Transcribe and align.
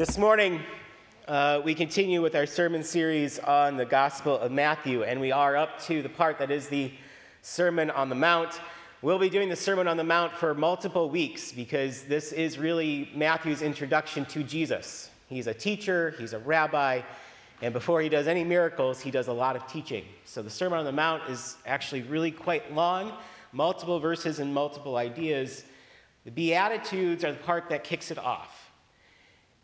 This 0.00 0.16
morning, 0.16 0.62
uh, 1.28 1.60
we 1.62 1.74
continue 1.74 2.22
with 2.22 2.34
our 2.34 2.46
sermon 2.46 2.82
series 2.82 3.38
on 3.38 3.76
the 3.76 3.84
Gospel 3.84 4.38
of 4.38 4.50
Matthew, 4.50 5.02
and 5.02 5.20
we 5.20 5.30
are 5.30 5.58
up 5.58 5.78
to 5.82 6.00
the 6.00 6.08
part 6.08 6.38
that 6.38 6.50
is 6.50 6.68
the 6.68 6.90
Sermon 7.42 7.90
on 7.90 8.08
the 8.08 8.14
Mount. 8.14 8.62
We'll 9.02 9.18
be 9.18 9.28
doing 9.28 9.50
the 9.50 9.56
Sermon 9.56 9.86
on 9.86 9.98
the 9.98 10.04
Mount 10.04 10.32
for 10.32 10.54
multiple 10.54 11.10
weeks 11.10 11.52
because 11.52 12.04
this 12.04 12.32
is 12.32 12.56
really 12.56 13.10
Matthew's 13.14 13.60
introduction 13.60 14.24
to 14.24 14.42
Jesus. 14.42 15.10
He's 15.28 15.48
a 15.48 15.52
teacher, 15.52 16.14
he's 16.18 16.32
a 16.32 16.38
rabbi, 16.38 17.02
and 17.60 17.74
before 17.74 18.00
he 18.00 18.08
does 18.08 18.26
any 18.26 18.42
miracles, 18.42 19.02
he 19.02 19.10
does 19.10 19.28
a 19.28 19.32
lot 19.34 19.54
of 19.54 19.66
teaching. 19.66 20.06
So 20.24 20.40
the 20.40 20.48
Sermon 20.48 20.78
on 20.78 20.86
the 20.86 20.92
Mount 20.92 21.28
is 21.28 21.58
actually 21.66 22.04
really 22.04 22.30
quite 22.30 22.74
long, 22.74 23.12
multiple 23.52 24.00
verses 24.00 24.38
and 24.38 24.54
multiple 24.54 24.96
ideas. 24.96 25.64
The 26.24 26.30
Beatitudes 26.30 27.22
are 27.22 27.32
the 27.32 27.38
part 27.40 27.68
that 27.68 27.84
kicks 27.84 28.10
it 28.10 28.16
off. 28.16 28.59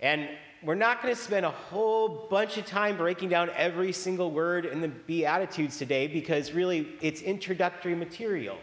And 0.00 0.28
we're 0.62 0.74
not 0.74 1.02
going 1.02 1.14
to 1.14 1.20
spend 1.20 1.46
a 1.46 1.50
whole 1.50 2.26
bunch 2.28 2.58
of 2.58 2.66
time 2.66 2.96
breaking 2.96 3.28
down 3.28 3.50
every 3.56 3.92
single 3.92 4.30
word 4.30 4.66
in 4.66 4.80
the 4.80 4.88
Beatitudes 4.88 5.78
today 5.78 6.06
because 6.06 6.52
really 6.52 6.88
it's 7.00 7.22
introductory 7.22 7.94
material. 7.94 8.58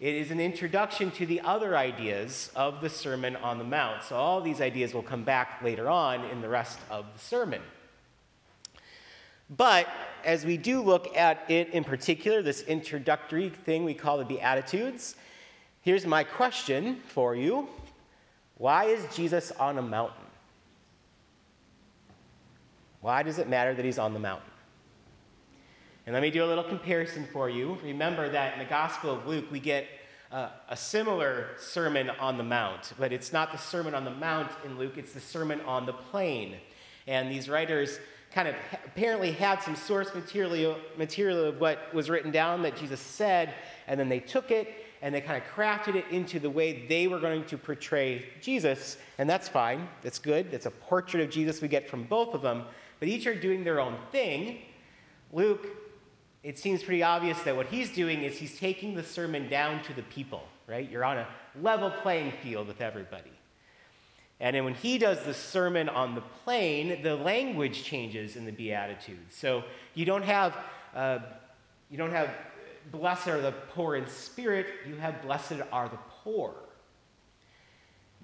It 0.00 0.14
is 0.14 0.30
an 0.30 0.40
introduction 0.40 1.10
to 1.12 1.26
the 1.26 1.40
other 1.42 1.76
ideas 1.76 2.50
of 2.56 2.80
the 2.80 2.88
Sermon 2.88 3.36
on 3.36 3.58
the 3.58 3.64
Mount. 3.64 4.02
So 4.04 4.16
all 4.16 4.40
these 4.40 4.60
ideas 4.60 4.94
will 4.94 5.02
come 5.02 5.24
back 5.24 5.60
later 5.62 5.90
on 5.90 6.24
in 6.26 6.40
the 6.40 6.48
rest 6.48 6.78
of 6.90 7.04
the 7.12 7.18
sermon. 7.18 7.60
But 9.56 9.88
as 10.24 10.44
we 10.44 10.56
do 10.56 10.80
look 10.80 11.16
at 11.16 11.50
it 11.50 11.70
in 11.70 11.84
particular, 11.84 12.40
this 12.40 12.62
introductory 12.62 13.50
thing 13.50 13.84
we 13.84 13.94
call 13.94 14.16
the 14.18 14.24
Beatitudes, 14.24 15.16
here's 15.82 16.06
my 16.06 16.22
question 16.22 16.96
for 17.08 17.34
you 17.34 17.68
Why 18.56 18.84
is 18.84 19.04
Jesus 19.14 19.50
on 19.52 19.78
a 19.78 19.82
mountain? 19.82 20.19
Why 23.00 23.22
does 23.22 23.38
it 23.38 23.48
matter 23.48 23.74
that 23.74 23.84
he's 23.84 23.98
on 23.98 24.12
the 24.12 24.20
mountain? 24.20 24.50
And 26.06 26.14
let 26.14 26.22
me 26.22 26.30
do 26.30 26.44
a 26.44 26.46
little 26.46 26.64
comparison 26.64 27.26
for 27.32 27.48
you. 27.48 27.78
Remember 27.82 28.28
that 28.28 28.54
in 28.54 28.58
the 28.58 28.64
Gospel 28.64 29.10
of 29.10 29.26
Luke, 29.26 29.46
we 29.50 29.60
get 29.60 29.86
uh, 30.32 30.48
a 30.68 30.76
similar 30.76 31.48
Sermon 31.58 32.10
on 32.20 32.36
the 32.36 32.44
Mount, 32.44 32.92
but 32.98 33.12
it's 33.12 33.32
not 33.32 33.52
the 33.52 33.58
Sermon 33.58 33.94
on 33.94 34.04
the 34.04 34.10
Mount 34.10 34.50
in 34.64 34.78
Luke, 34.78 34.96
it's 34.96 35.12
the 35.12 35.20
Sermon 35.20 35.60
on 35.62 35.86
the 35.86 35.92
Plain. 35.92 36.56
And 37.06 37.30
these 37.30 37.48
writers 37.48 37.98
kind 38.32 38.48
of 38.48 38.54
apparently 38.86 39.32
had 39.32 39.62
some 39.62 39.74
source 39.74 40.14
material, 40.14 40.76
material 40.96 41.44
of 41.44 41.60
what 41.60 41.92
was 41.92 42.08
written 42.08 42.30
down 42.30 42.62
that 42.62 42.76
Jesus 42.76 43.00
said, 43.00 43.54
and 43.88 43.98
then 43.98 44.08
they 44.08 44.20
took 44.20 44.50
it 44.50 44.86
and 45.02 45.14
they 45.14 45.20
kind 45.20 45.42
of 45.42 45.48
crafted 45.48 45.94
it 45.94 46.04
into 46.10 46.38
the 46.38 46.50
way 46.50 46.86
they 46.86 47.06
were 47.06 47.18
going 47.18 47.44
to 47.46 47.56
portray 47.56 48.24
Jesus. 48.40 48.98
And 49.18 49.28
that's 49.28 49.48
fine, 49.48 49.88
that's 50.02 50.18
good. 50.18 50.52
It's 50.52 50.66
a 50.66 50.70
portrait 50.70 51.22
of 51.22 51.30
Jesus 51.30 51.62
we 51.62 51.68
get 51.68 51.88
from 51.88 52.04
both 52.04 52.34
of 52.34 52.42
them 52.42 52.64
but 53.00 53.08
each 53.08 53.26
are 53.26 53.34
doing 53.34 53.64
their 53.64 53.80
own 53.80 53.96
thing. 54.12 54.58
Luke, 55.32 55.66
it 56.42 56.58
seems 56.58 56.82
pretty 56.82 57.02
obvious 57.02 57.40
that 57.42 57.56
what 57.56 57.66
he's 57.66 57.90
doing 57.90 58.22
is 58.22 58.36
he's 58.36 58.58
taking 58.58 58.94
the 58.94 59.02
sermon 59.02 59.48
down 59.48 59.82
to 59.82 59.94
the 59.94 60.02
people, 60.02 60.44
right? 60.68 60.88
You're 60.88 61.04
on 61.04 61.18
a 61.18 61.26
level 61.60 61.90
playing 61.90 62.32
field 62.42 62.68
with 62.68 62.80
everybody. 62.80 63.32
And 64.40 64.56
then 64.56 64.64
when 64.64 64.74
he 64.74 64.96
does 64.96 65.22
the 65.24 65.34
sermon 65.34 65.88
on 65.88 66.14
the 66.14 66.22
plain, 66.44 67.02
the 67.02 67.14
language 67.14 67.84
changes 67.84 68.36
in 68.36 68.46
the 68.46 68.52
Beatitudes. 68.52 69.34
So 69.34 69.64
you 69.94 70.06
don't 70.06 70.24
have, 70.24 70.56
uh, 70.94 71.18
you 71.90 71.98
don't 71.98 72.12
have 72.12 72.30
blessed 72.90 73.28
are 73.28 73.40
the 73.42 73.52
poor 73.52 73.96
in 73.96 74.06
spirit, 74.06 74.66
you 74.88 74.96
have 74.96 75.20
blessed 75.22 75.60
are 75.72 75.88
the 75.88 75.98
poor. 76.24 76.54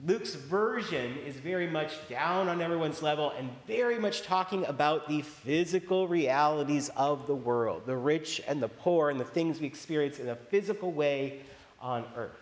Luke's 0.05 0.35
version 0.35 1.17
is 1.27 1.37
very 1.37 1.67
much 1.67 2.07
down 2.09 2.49
on 2.49 2.61
everyone's 2.61 3.01
level 3.01 3.33
and 3.39 3.49
very 3.67 3.99
much 3.99 4.23
talking 4.23 4.65
about 4.67 5.09
the 5.09 5.23
physical 5.23 6.07
realities 6.07 6.91
of 6.97 7.27
the 7.27 7.35
world, 7.35 7.83
the 7.87 7.97
rich 7.97 8.43
and 8.47 8.63
the 8.63 8.69
poor, 8.69 9.09
and 9.09 9.19
the 9.19 9.25
things 9.25 9.59
we 9.59 9.67
experience 9.67 10.19
in 10.19 10.29
a 10.29 10.37
physical 10.37 10.93
way 10.93 11.41
on 11.81 12.05
earth. 12.15 12.37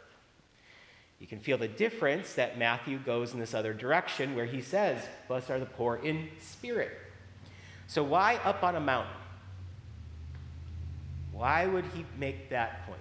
You 1.20 1.28
can 1.28 1.38
feel 1.38 1.56
the 1.56 1.68
difference 1.68 2.34
that 2.34 2.58
Matthew 2.58 2.98
goes 2.98 3.34
in 3.34 3.38
this 3.38 3.54
other 3.54 3.72
direction 3.72 4.34
where 4.34 4.46
he 4.46 4.60
says, 4.60 5.00
Blessed 5.28 5.50
are 5.50 5.60
the 5.60 5.66
poor 5.66 5.96
in 5.96 6.28
spirit. 6.40 6.90
So, 7.86 8.02
why 8.02 8.40
up 8.44 8.64
on 8.64 8.74
a 8.74 8.80
mountain? 8.80 9.14
Why 11.32 11.66
would 11.66 11.84
he 11.94 12.04
make 12.18 12.50
that 12.50 12.84
point? 12.86 13.00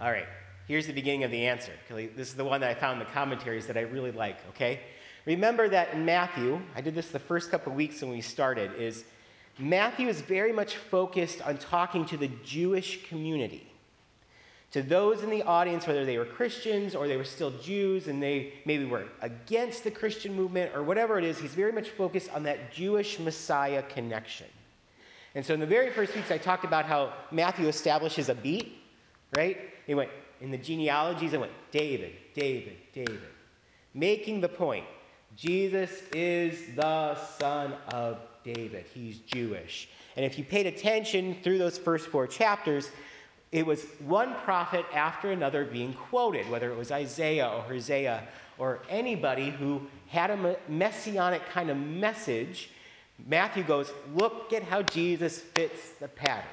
All 0.00 0.10
right, 0.10 0.28
Here's 0.68 0.86
the 0.86 0.92
beginning 0.92 1.24
of 1.24 1.30
the 1.30 1.46
answer. 1.46 1.72
This 1.88 2.28
is 2.28 2.34
the 2.34 2.44
one 2.44 2.60
that 2.60 2.70
I 2.70 2.74
found 2.74 3.00
in 3.00 3.06
the 3.06 3.12
commentaries 3.12 3.66
that 3.66 3.78
I 3.78 3.80
really 3.80 4.12
like, 4.12 4.36
okay? 4.50 4.80
Remember 5.24 5.66
that 5.70 5.94
in 5.94 6.04
Matthew, 6.04 6.60
I 6.76 6.82
did 6.82 6.94
this 6.94 7.08
the 7.08 7.18
first 7.18 7.50
couple 7.50 7.72
weeks 7.72 8.02
when 8.02 8.10
we 8.10 8.20
started, 8.20 8.74
is 8.78 9.04
Matthew 9.58 10.08
is 10.08 10.20
very 10.20 10.52
much 10.52 10.76
focused 10.76 11.40
on 11.40 11.56
talking 11.56 12.04
to 12.06 12.18
the 12.18 12.28
Jewish 12.44 13.08
community. 13.08 13.72
To 14.72 14.82
those 14.82 15.22
in 15.22 15.30
the 15.30 15.42
audience, 15.44 15.86
whether 15.86 16.04
they 16.04 16.18
were 16.18 16.26
Christians 16.26 16.94
or 16.94 17.08
they 17.08 17.16
were 17.16 17.24
still 17.24 17.50
Jews 17.62 18.06
and 18.06 18.22
they 18.22 18.52
maybe 18.66 18.84
were 18.84 19.06
against 19.22 19.84
the 19.84 19.90
Christian 19.90 20.34
movement 20.34 20.72
or 20.74 20.82
whatever 20.82 21.18
it 21.18 21.24
is, 21.24 21.38
he's 21.38 21.54
very 21.54 21.72
much 21.72 21.88
focused 21.88 22.30
on 22.34 22.42
that 22.42 22.70
Jewish 22.70 23.18
Messiah 23.18 23.82
connection. 23.84 24.46
And 25.34 25.44
so 25.44 25.54
in 25.54 25.60
the 25.60 25.66
very 25.66 25.90
first 25.90 26.14
weeks, 26.14 26.30
I 26.30 26.36
talked 26.36 26.64
about 26.64 26.84
how 26.84 27.14
Matthew 27.30 27.68
establishes 27.68 28.28
a 28.28 28.34
beat, 28.34 28.76
right? 29.34 29.58
He 29.86 29.94
went, 29.94 30.10
in 30.40 30.50
the 30.50 30.58
genealogies, 30.58 31.32
it 31.32 31.40
went 31.40 31.52
David, 31.70 32.12
David, 32.34 32.76
David, 32.92 33.20
making 33.94 34.40
the 34.40 34.48
point 34.48 34.84
Jesus 35.36 35.90
is 36.12 36.74
the 36.74 37.14
son 37.38 37.74
of 37.92 38.18
David. 38.44 38.86
He's 38.92 39.18
Jewish. 39.18 39.88
And 40.16 40.24
if 40.24 40.38
you 40.38 40.44
paid 40.44 40.66
attention 40.66 41.36
through 41.42 41.58
those 41.58 41.78
first 41.78 42.08
four 42.08 42.26
chapters, 42.26 42.90
it 43.52 43.64
was 43.64 43.84
one 44.00 44.34
prophet 44.44 44.84
after 44.92 45.30
another 45.30 45.64
being 45.64 45.92
quoted, 45.94 46.48
whether 46.50 46.70
it 46.70 46.76
was 46.76 46.90
Isaiah 46.90 47.48
or 47.48 47.62
Hosea 47.62 48.26
or 48.58 48.80
anybody 48.88 49.50
who 49.50 49.80
had 50.08 50.30
a 50.30 50.56
messianic 50.68 51.46
kind 51.50 51.70
of 51.70 51.76
message. 51.76 52.70
Matthew 53.26 53.62
goes, 53.62 53.92
Look 54.14 54.52
at 54.52 54.62
how 54.62 54.82
Jesus 54.82 55.40
fits 55.40 55.90
the 56.00 56.08
pattern. 56.08 56.44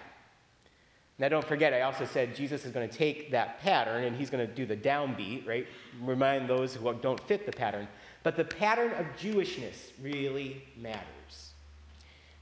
Now, 1.17 1.29
don't 1.29 1.45
forget, 1.45 1.73
I 1.73 1.81
also 1.81 2.05
said 2.05 2.35
Jesus 2.35 2.65
is 2.65 2.71
going 2.73 2.89
to 2.89 2.97
take 2.97 3.31
that 3.31 3.61
pattern 3.61 4.03
and 4.03 4.15
he's 4.15 4.29
going 4.29 4.45
to 4.45 4.53
do 4.53 4.65
the 4.65 4.75
downbeat, 4.75 5.47
right? 5.47 5.65
Remind 6.01 6.49
those 6.49 6.75
who 6.75 6.93
don't 6.95 7.21
fit 7.21 7.45
the 7.45 7.53
pattern. 7.53 7.87
But 8.23 8.35
the 8.35 8.43
pattern 8.43 8.91
of 8.93 9.05
Jewishness 9.17 9.91
really 10.01 10.63
matters. 10.77 11.53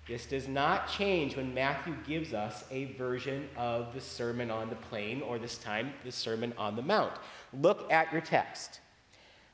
This 0.08 0.26
does 0.26 0.48
not 0.48 0.90
change 0.90 1.38
when 1.38 1.54
Matthew 1.54 1.96
gives 2.06 2.34
us 2.34 2.66
a 2.72 2.86
version 2.94 3.48
of 3.56 3.94
the 3.94 4.02
Sermon 4.02 4.52
on 4.52 4.70
the 4.70 4.76
Plain, 4.76 5.22
or 5.22 5.40
this 5.40 5.58
time, 5.58 5.94
the 6.04 6.12
Sermon 6.12 6.54
on 6.58 6.76
the 6.76 6.82
Mount. 6.82 7.14
Look 7.62 7.90
at 7.92 8.12
your 8.12 8.22
text. 8.22 8.82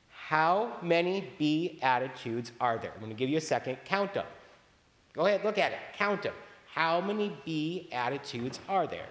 How 0.08 0.76
many 0.82 1.28
beatitudes 1.38 2.52
are 2.60 2.78
there? 2.78 2.92
I'm 2.92 3.00
going 3.00 3.10
to 3.10 3.16
give 3.16 3.28
you 3.28 3.38
a 3.38 3.40
second. 3.40 3.76
Count 3.84 4.14
them. 4.14 4.26
Go 5.12 5.26
ahead, 5.26 5.44
look 5.44 5.58
at 5.58 5.72
it. 5.72 5.78
Count 5.94 6.22
them. 6.22 6.34
How 6.74 7.00
many 7.00 7.32
beatitudes 7.44 8.60
are 8.68 8.86
there? 8.86 9.08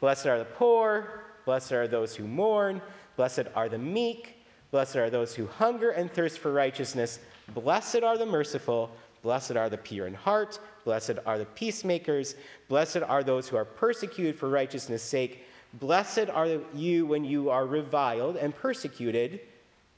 Blessed 0.00 0.26
are 0.26 0.38
the 0.38 0.44
poor, 0.44 1.24
blessed 1.44 1.72
are 1.72 1.88
those 1.88 2.14
who 2.14 2.26
mourn, 2.26 2.80
blessed 3.16 3.44
are 3.54 3.68
the 3.68 3.78
meek, 3.78 4.36
blessed 4.70 4.96
are 4.96 5.10
those 5.10 5.34
who 5.34 5.46
hunger 5.46 5.90
and 5.90 6.12
thirst 6.12 6.38
for 6.38 6.52
righteousness, 6.52 7.18
blessed 7.54 8.02
are 8.02 8.16
the 8.18 8.26
merciful, 8.26 8.90
blessed 9.22 9.56
are 9.56 9.68
the 9.68 9.78
pure 9.78 10.06
in 10.06 10.14
heart, 10.14 10.60
blessed 10.84 11.18
are 11.26 11.38
the 11.38 11.46
peacemakers, 11.46 12.36
blessed 12.68 12.98
are 12.98 13.24
those 13.24 13.48
who 13.48 13.56
are 13.56 13.64
persecuted 13.64 14.38
for 14.38 14.48
righteousness' 14.48 15.02
sake, 15.02 15.44
blessed 15.74 16.28
are 16.32 16.60
you 16.74 17.06
when 17.06 17.24
you 17.24 17.50
are 17.50 17.66
reviled 17.66 18.36
and 18.36 18.54
persecuted. 18.54 19.40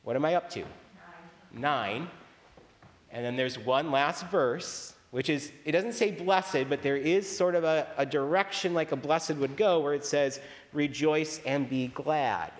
What 0.04 0.16
am 0.16 0.24
I 0.24 0.36
up 0.36 0.48
to? 0.50 0.60
Nine. 0.60 0.68
Nine. 1.52 2.08
And 3.10 3.24
then 3.24 3.36
there's 3.36 3.58
one 3.58 3.90
last 3.90 4.26
verse 4.26 4.94
which 5.10 5.30
is, 5.30 5.52
it 5.64 5.72
doesn't 5.72 5.94
say 5.94 6.10
blessed, 6.10 6.68
but 6.68 6.82
there 6.82 6.96
is 6.96 7.28
sort 7.28 7.54
of 7.54 7.64
a, 7.64 7.86
a 7.96 8.04
direction 8.04 8.74
like 8.74 8.92
a 8.92 8.96
blessed 8.96 9.36
would 9.36 9.56
go 9.56 9.80
where 9.80 9.94
it 9.94 10.04
says, 10.04 10.40
rejoice 10.72 11.40
and 11.46 11.68
be 11.68 11.88
glad. 11.88 12.52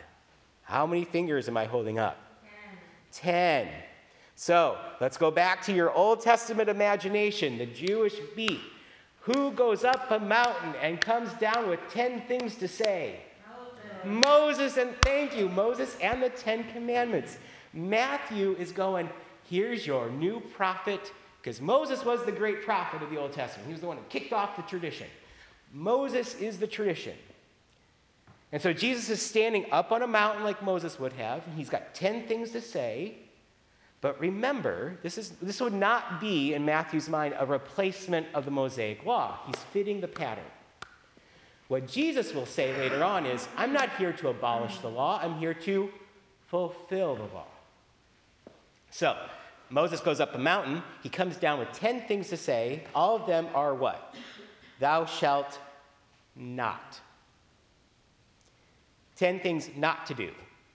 How 0.62 0.86
many 0.86 1.04
fingers 1.04 1.48
am 1.48 1.56
I 1.56 1.66
holding 1.66 1.98
up? 1.98 2.18
Ten. 3.12 3.66
Ten. 3.66 3.82
So 4.34 4.78
let's 5.00 5.16
go 5.16 5.30
back 5.30 5.62
to 5.62 5.72
your 5.72 5.90
Old 5.92 6.20
Testament 6.20 6.68
imagination, 6.68 7.58
the 7.58 7.66
Jewish 7.66 8.14
beat. 8.36 8.60
Who 9.20 9.50
goes 9.50 9.84
up 9.84 10.10
a 10.10 10.18
mountain 10.18 10.74
and 10.80 11.00
comes 11.00 11.32
down 11.34 11.68
with 11.68 11.80
ten 11.90 12.22
things 12.22 12.54
to 12.56 12.68
say? 12.68 13.20
Moses. 14.04 14.26
Moses, 14.26 14.76
and 14.78 14.94
thank 15.02 15.36
you, 15.36 15.48
Moses 15.50 15.96
and 16.00 16.22
the 16.22 16.30
Ten 16.30 16.64
Commandments. 16.72 17.36
Matthew 17.74 18.54
is 18.58 18.72
going, 18.72 19.10
here's 19.50 19.86
your 19.86 20.08
new 20.10 20.40
prophet 20.40 21.12
because 21.48 21.62
Moses 21.62 22.04
was 22.04 22.22
the 22.26 22.32
great 22.32 22.62
prophet 22.62 23.02
of 23.02 23.08
the 23.08 23.16
Old 23.16 23.32
Testament. 23.32 23.66
He 23.66 23.72
was 23.72 23.80
the 23.80 23.86
one 23.86 23.96
who 23.96 24.02
kicked 24.10 24.34
off 24.34 24.54
the 24.54 24.62
tradition. 24.64 25.06
Moses 25.72 26.34
is 26.34 26.58
the 26.58 26.66
tradition. 26.66 27.14
And 28.52 28.60
so 28.60 28.74
Jesus 28.74 29.08
is 29.08 29.22
standing 29.22 29.64
up 29.72 29.90
on 29.90 30.02
a 30.02 30.06
mountain 30.06 30.44
like 30.44 30.62
Moses 30.62 31.00
would 31.00 31.14
have, 31.14 31.46
and 31.46 31.56
he's 31.56 31.70
got 31.70 31.94
10 31.94 32.28
things 32.28 32.50
to 32.50 32.60
say. 32.60 33.14
But 34.02 34.20
remember, 34.20 34.98
this, 35.02 35.16
is, 35.16 35.30
this 35.40 35.58
would 35.62 35.72
not 35.72 36.20
be, 36.20 36.52
in 36.52 36.66
Matthew's 36.66 37.08
mind, 37.08 37.34
a 37.38 37.46
replacement 37.46 38.26
of 38.34 38.44
the 38.44 38.50
Mosaic 38.50 39.06
law. 39.06 39.38
He's 39.46 39.64
fitting 39.72 40.02
the 40.02 40.08
pattern. 40.08 40.44
What 41.68 41.88
Jesus 41.88 42.34
will 42.34 42.44
say 42.44 42.76
later 42.76 43.02
on 43.02 43.24
is, 43.24 43.48
I'm 43.56 43.72
not 43.72 43.96
here 43.96 44.12
to 44.12 44.28
abolish 44.28 44.76
the 44.80 44.90
law, 44.90 45.18
I'm 45.22 45.38
here 45.38 45.54
to 45.54 45.88
fulfill 46.48 47.16
the 47.16 47.22
law. 47.22 47.46
So, 48.90 49.16
Moses 49.70 50.00
goes 50.00 50.20
up 50.20 50.34
a 50.34 50.38
mountain. 50.38 50.82
He 51.02 51.08
comes 51.08 51.36
down 51.36 51.58
with 51.58 51.72
10 51.72 52.02
things 52.02 52.28
to 52.28 52.36
say. 52.36 52.84
All 52.94 53.16
of 53.16 53.26
them 53.26 53.48
are 53.54 53.74
what? 53.74 54.14
Thou 54.80 55.04
shalt 55.04 55.58
not. 56.34 57.00
10 59.16 59.40
things 59.40 59.68
not 59.76 60.06
to 60.06 60.14
do. 60.14 60.30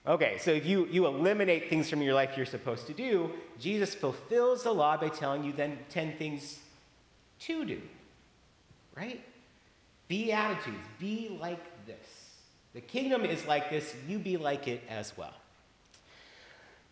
Okay, 0.06 0.36
so 0.38 0.50
if 0.50 0.66
you, 0.66 0.86
you 0.86 1.06
eliminate 1.06 1.70
things 1.70 1.88
from 1.88 2.02
your 2.02 2.12
life 2.12 2.36
you're 2.36 2.44
supposed 2.44 2.86
to 2.86 2.92
do, 2.92 3.30
Jesus 3.58 3.94
fulfills 3.94 4.64
the 4.64 4.72
law 4.72 4.98
by 4.98 5.08
telling 5.08 5.42
you 5.42 5.52
then 5.52 5.78
10 5.88 6.18
things 6.18 6.58
to 7.40 7.64
do. 7.64 7.80
Right? 8.94 9.24
Be 10.08 10.30
attitudes, 10.30 10.86
Be 10.98 11.38
like 11.40 11.86
this. 11.86 11.96
The 12.74 12.82
kingdom 12.82 13.24
is 13.24 13.46
like 13.46 13.70
this, 13.70 13.94
you 14.06 14.18
be 14.18 14.36
like 14.36 14.68
it 14.68 14.82
as 14.90 15.16
well. 15.16 15.32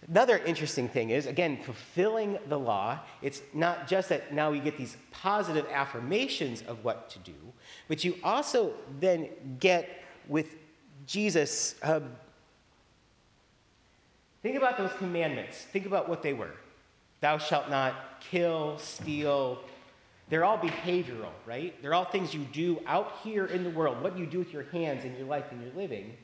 Another 0.09 0.39
interesting 0.39 0.89
thing 0.89 1.11
is, 1.11 1.27
again, 1.27 1.59
fulfilling 1.63 2.39
the 2.49 2.59
law. 2.59 2.99
It's 3.23 3.43
not 3.55 3.87
just 3.87 4.09
that 4.09 4.35
now 4.35 4.51
we 4.51 4.59
get 4.59 4.77
these 4.77 4.97
positive 5.13 5.65
affirmations 5.73 6.63
of 6.63 6.85
what 6.85 7.09
to 7.11 7.19
do, 7.21 7.35
but 7.87 8.03
you 8.03 8.17
also 8.25 8.73
then 8.99 9.29
get 9.61 10.03
with 10.29 10.57
Jesus. 11.07 11.77
Uh, 11.83 12.01
think 14.43 14.57
about 14.57 14.77
those 14.77 14.93
commandments. 14.99 15.67
Think 15.73 15.87
about 15.87 16.09
what 16.09 16.23
they 16.23 16.33
were. 16.33 16.55
Thou 17.21 17.39
shalt 17.39 17.71
not 17.71 18.21
kill, 18.21 18.79
steal. 18.79 19.61
They're 20.29 20.45
all 20.45 20.59
behavioral, 20.59 21.31
right? 21.47 21.81
They're 21.81 21.95
all 21.95 22.07
things 22.07 22.35
you 22.35 22.41
do 22.53 22.81
out 22.87 23.13
here 23.23 23.47
in 23.47 23.63
the 23.63 23.71
world, 23.71 24.03
what 24.03 24.19
you 24.19 24.27
do 24.27 24.41
with 24.41 24.53
your 24.53 24.65
hands 24.65 25.05
in 25.05 25.15
your 25.17 25.27
life 25.27 25.45
and 25.53 25.63
your 25.63 25.73
living. 25.75 26.17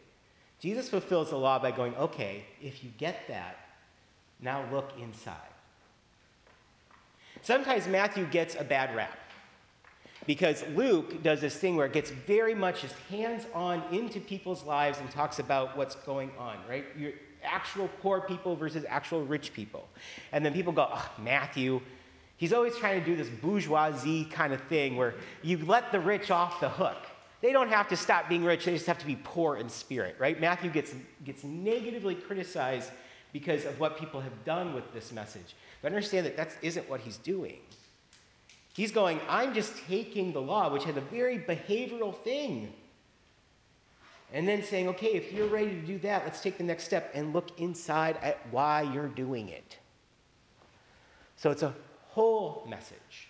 Jesus 0.59 0.89
fulfills 0.89 1.31
the 1.31 1.37
law 1.37 1.61
by 1.61 1.71
going, 1.71 1.95
okay, 1.95 2.45
if 2.61 2.83
you 2.83 2.91
get 2.99 3.21
that, 3.29 3.68
now 4.41 4.65
look 4.73 4.93
inside. 5.01 5.37
Sometimes 7.43 7.87
Matthew 7.87 8.27
gets 8.27 8.57
a 8.57 8.65
bad 8.65 8.95
rap 8.95 9.19
because 10.27 10.65
Luke 10.75 11.23
does 11.23 11.41
this 11.41 11.57
thing 11.57 11.77
where 11.77 11.87
it 11.87 11.93
gets 11.93 12.11
very 12.11 12.55
much 12.55 12.83
just 12.83 12.95
hands 13.11 13.47
on 13.55 13.83
into 13.93 14.21
people's 14.21 14.65
lives 14.65 14.99
and 14.99 15.11
talks 15.11 15.39
about 15.39 15.77
what's 15.77 15.95
going 15.95 16.31
on, 16.39 16.59
right? 16.69 16.85
Your 16.99 17.13
actual 17.43 17.89
poor 18.03 18.21
people 18.21 18.57
versus 18.57 18.85
actual 18.89 19.25
rich 19.25 19.53
people. 19.53 19.89
And 20.33 20.45
then 20.45 20.53
people 20.53 20.73
go, 20.73 20.89
oh, 20.93 21.11
Matthew, 21.23 21.81
he's 22.37 22.53
always 22.53 22.77
trying 22.77 23.01
to 23.01 23.07
do 23.07 23.17
this 23.17 23.29
bourgeoisie 23.29 24.27
kind 24.27 24.53
of 24.53 24.61
thing 24.63 24.97
where 24.97 25.15
you 25.43 25.59
let 25.65 25.93
the 25.93 26.01
rich 26.01 26.31
off 26.31 26.61
the 26.61 26.69
hook. 26.69 26.99
They 27.41 27.53
don't 27.53 27.69
have 27.69 27.89
to 27.89 27.97
stop 27.97 28.29
being 28.29 28.45
rich, 28.45 28.65
they 28.65 28.75
just 28.75 28.87
have 28.87 28.99
to 28.99 29.07
be 29.07 29.17
poor 29.23 29.57
in 29.57 29.69
spirit, 29.69 30.17
right? 30.19 30.41
Matthew 30.41 30.71
gets, 30.71 30.93
gets 31.25 31.45
negatively 31.45 32.17
criticized 32.17 32.91
because 33.33 33.65
of 33.65 33.79
what 33.79 33.99
people 33.99 34.21
have 34.21 34.45
done 34.45 34.75
with 34.75 34.93
this 34.93 35.13
message. 35.13 35.55
But 35.83 35.93
understand 35.93 36.27
that 36.27 36.37
that 36.37 36.57
isn't 36.63 36.89
what 36.89 37.01
he's 37.01 37.19
doing. 37.19 37.59
He's 38.75 38.93
going, 38.93 39.21
I'm 39.29 39.55
just 39.55 39.73
taking 39.89 40.33
the 40.33 40.41
law, 40.41 40.73
which 40.73 40.85
had 40.85 40.97
a 40.97 41.01
very 41.03 41.39
behavioral 41.39 42.17
thing, 42.23 42.73
and 44.33 44.47
then 44.47 44.63
saying, 44.63 44.89
okay, 44.89 45.15
if 45.15 45.33
you're 45.33 45.49
ready 45.49 45.71
to 45.71 45.81
do 45.81 45.99
that, 46.01 46.25
let's 46.25 46.41
take 46.41 46.59
the 46.59 46.65
next 46.65 46.85
step 46.85 47.11
and 47.15 47.33
look 47.33 47.59
inside 47.59 48.19
at 48.23 48.39
why 48.51 48.83
you're 48.83 49.09
doing 49.09 49.49
it. 49.49 49.79
So 51.37 51.51
it's 51.51 51.63
a 51.63 51.75
whole 52.09 52.67
message. 52.69 53.29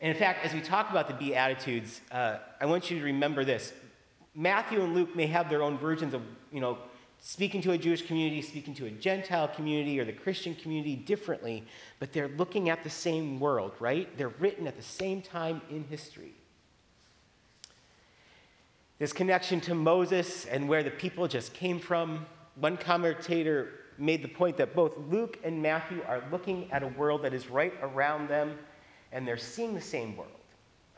And 0.00 0.12
in 0.12 0.18
fact, 0.18 0.44
as 0.44 0.52
we 0.52 0.60
talk 0.60 0.90
about 0.90 1.08
the 1.08 1.14
Beatitudes, 1.14 2.00
uh, 2.12 2.38
I 2.60 2.66
want 2.66 2.90
you 2.90 2.98
to 2.98 3.04
remember 3.04 3.44
this. 3.44 3.72
Matthew 4.34 4.82
and 4.82 4.94
Luke 4.94 5.14
may 5.14 5.26
have 5.26 5.48
their 5.48 5.62
own 5.62 5.78
versions 5.78 6.12
of, 6.12 6.22
you 6.52 6.60
know, 6.60 6.78
speaking 7.26 7.62
to 7.62 7.72
a 7.72 7.78
Jewish 7.78 8.06
community, 8.06 8.42
speaking 8.42 8.74
to 8.74 8.84
a 8.84 8.90
Gentile 8.90 9.48
community, 9.48 9.98
or 9.98 10.04
the 10.04 10.12
Christian 10.12 10.54
community 10.54 10.94
differently, 10.94 11.64
but 11.98 12.12
they're 12.12 12.28
looking 12.36 12.68
at 12.68 12.84
the 12.84 12.90
same 12.90 13.40
world, 13.40 13.72
right? 13.80 14.14
They're 14.18 14.34
written 14.38 14.66
at 14.66 14.76
the 14.76 14.82
same 14.82 15.22
time 15.22 15.62
in 15.70 15.84
history. 15.84 16.34
This 18.98 19.10
connection 19.10 19.58
to 19.62 19.74
Moses 19.74 20.44
and 20.44 20.68
where 20.68 20.82
the 20.82 20.90
people 20.90 21.26
just 21.26 21.54
came 21.54 21.80
from. 21.80 22.26
One 22.56 22.76
commentator 22.76 23.70
made 23.96 24.22
the 24.22 24.28
point 24.28 24.58
that 24.58 24.74
both 24.74 24.92
Luke 25.10 25.38
and 25.42 25.62
Matthew 25.62 26.02
are 26.06 26.22
looking 26.30 26.70
at 26.72 26.82
a 26.82 26.88
world 26.88 27.22
that 27.22 27.32
is 27.32 27.48
right 27.48 27.72
around 27.80 28.28
them, 28.28 28.58
and 29.12 29.26
they're 29.26 29.38
seeing 29.38 29.74
the 29.74 29.80
same 29.80 30.14
world. 30.14 30.30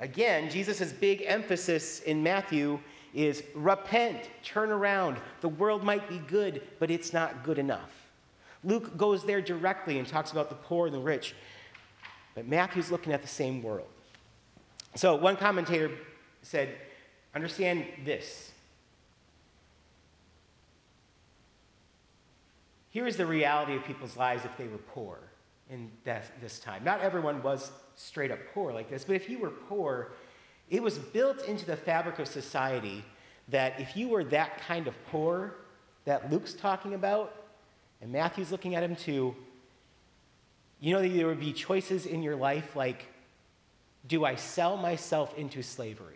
Again, 0.01 0.51
Jesus' 0.51 0.93
big 0.93 1.23
emphasis 1.25 2.01
in 2.01 2.21
Matthew 2.21 2.81
is 3.17 3.43
repent, 3.55 4.29
turn 4.45 4.71
around. 4.71 5.17
The 5.41 5.49
world 5.49 5.83
might 5.83 6.07
be 6.07 6.19
good, 6.19 6.61
but 6.79 6.91
it's 6.91 7.15
not 7.15 7.43
good 7.43 7.59
enough. 7.59 7.91
Luke 8.63 8.97
goes 8.99 9.25
there 9.25 9.41
directly 9.41 9.99
and 9.99 10.07
talks 10.07 10.33
about 10.33 10.51
the 10.51 10.55
poor 10.55 10.87
and 10.87 10.95
the 10.95 11.01
rich, 11.01 11.35
but 12.35 12.47
Matthew's 12.47 12.91
looking 12.91 13.13
at 13.13 13.23
the 13.23 13.29
same 13.29 13.63
world. 13.63 13.89
So 14.95 15.17
one 15.17 15.37
commentator 15.37 15.91
said, 16.43 16.77
understand 17.35 17.87
this. 18.05 18.53
Here 22.91 23.07
is 23.07 23.17
the 23.17 23.27
reality 23.27 23.77
of 23.77 23.85
people's 23.85 24.17
lives 24.17 24.45
if 24.45 24.57
they 24.57 24.69
were 24.69 24.79
poor 24.79 25.19
in 25.71 25.91
this 26.05 26.59
time. 26.59 26.85
Not 26.85 27.01
everyone 27.01 27.43
was 27.43 27.71
straight 27.95 28.31
up 28.31 28.39
poor 28.53 28.73
like 28.73 28.91
this, 28.91 29.05
but 29.05 29.17
if 29.17 29.29
you 29.29 29.39
were 29.39 29.51
poor, 29.51 30.13
it 30.71 30.83
was 30.83 30.99
built 30.99 31.45
into 31.45 31.65
the 31.65 31.77
fabric 31.77 32.19
of 32.19 32.29
society 32.29 33.05
that 33.49 33.79
if 33.81 33.97
you 33.97 34.09
were 34.09 34.25
that 34.25 34.61
kind 34.61 34.89
of 34.89 34.95
poor 35.11 35.55
that 36.05 36.31
Luke's 36.31 36.55
talking 36.55 36.95
about, 36.95 37.35
and 38.01 38.13
Matthew's 38.13 38.51
looking 38.51 38.75
at 38.75 38.83
him 38.83 38.97
too, 38.97 39.35
you 40.81 40.93
know 40.93 41.01
that 41.01 41.09
there 41.09 41.27
would 41.27 41.41
be 41.41 41.53
choices 41.53 42.07
in 42.07 42.23
your 42.23 42.37
life 42.37 42.77
like, 42.77 43.07
do 44.09 44.25
I 44.25 44.35
sell 44.35 44.77
myself 44.77 45.37
into 45.37 45.63
slavery? 45.63 46.15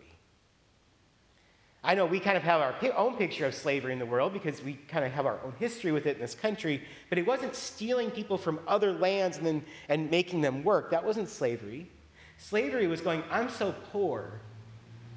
I 1.83 1.95
know 1.95 2.05
we 2.05 2.19
kind 2.19 2.37
of 2.37 2.43
have 2.43 2.61
our 2.61 2.75
own 2.95 3.15
picture 3.15 3.47
of 3.47 3.55
slavery 3.55 3.91
in 3.91 3.97
the 3.97 4.05
world 4.05 4.33
because 4.33 4.61
we 4.61 4.73
kind 4.87 5.03
of 5.03 5.11
have 5.11 5.25
our 5.25 5.39
own 5.43 5.53
history 5.57 5.91
with 5.91 6.05
it 6.05 6.15
in 6.15 6.21
this 6.21 6.35
country, 6.35 6.83
but 7.09 7.17
it 7.17 7.25
wasn't 7.25 7.55
stealing 7.55 8.11
people 8.11 8.37
from 8.37 8.59
other 8.67 8.93
lands 8.93 9.37
and, 9.37 9.47
then, 9.47 9.63
and 9.89 10.11
making 10.11 10.41
them 10.41 10.63
work. 10.63 10.91
That 10.91 11.03
wasn't 11.03 11.27
slavery. 11.27 11.89
Slavery 12.41 12.87
was 12.87 13.01
going, 13.01 13.23
I'm 13.29 13.49
so 13.49 13.73
poor 13.91 14.41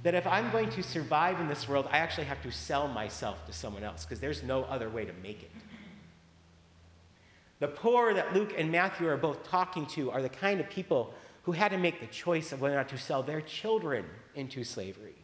that 0.03 0.15
if 0.15 0.27
I'm 0.27 0.51
going 0.51 0.69
to 0.71 0.83
survive 0.83 1.41
in 1.41 1.49
this 1.49 1.67
world, 1.67 1.89
I 1.91 1.99
actually 1.99 2.27
have 2.27 2.43
to 2.43 2.53
sell 2.53 2.87
myself 2.87 3.47
to 3.47 3.53
someone 3.53 3.83
else 3.83 4.05
because 4.05 4.21
there's 4.21 4.43
no 4.43 4.65
other 4.65 4.91
way 4.91 5.07
to 5.07 5.13
make 5.23 5.43
it. 5.43 5.51
The 7.61 7.69
poor 7.69 8.13
that 8.13 8.35
Luke 8.35 8.53
and 8.59 8.71
Matthew 8.71 9.09
are 9.09 9.17
both 9.17 9.43
talking 9.49 9.87
to 9.87 10.11
are 10.11 10.21
the 10.21 10.29
kind 10.29 10.61
of 10.61 10.69
people 10.69 11.15
who 11.45 11.53
had 11.53 11.71
to 11.71 11.79
make 11.79 11.99
the 11.99 12.07
choice 12.09 12.53
of 12.53 12.61
whether 12.61 12.75
or 12.75 12.79
not 12.79 12.91
to 12.91 12.99
sell 12.99 13.23
their 13.23 13.41
children 13.41 14.05
into 14.35 14.63
slavery. 14.63 15.15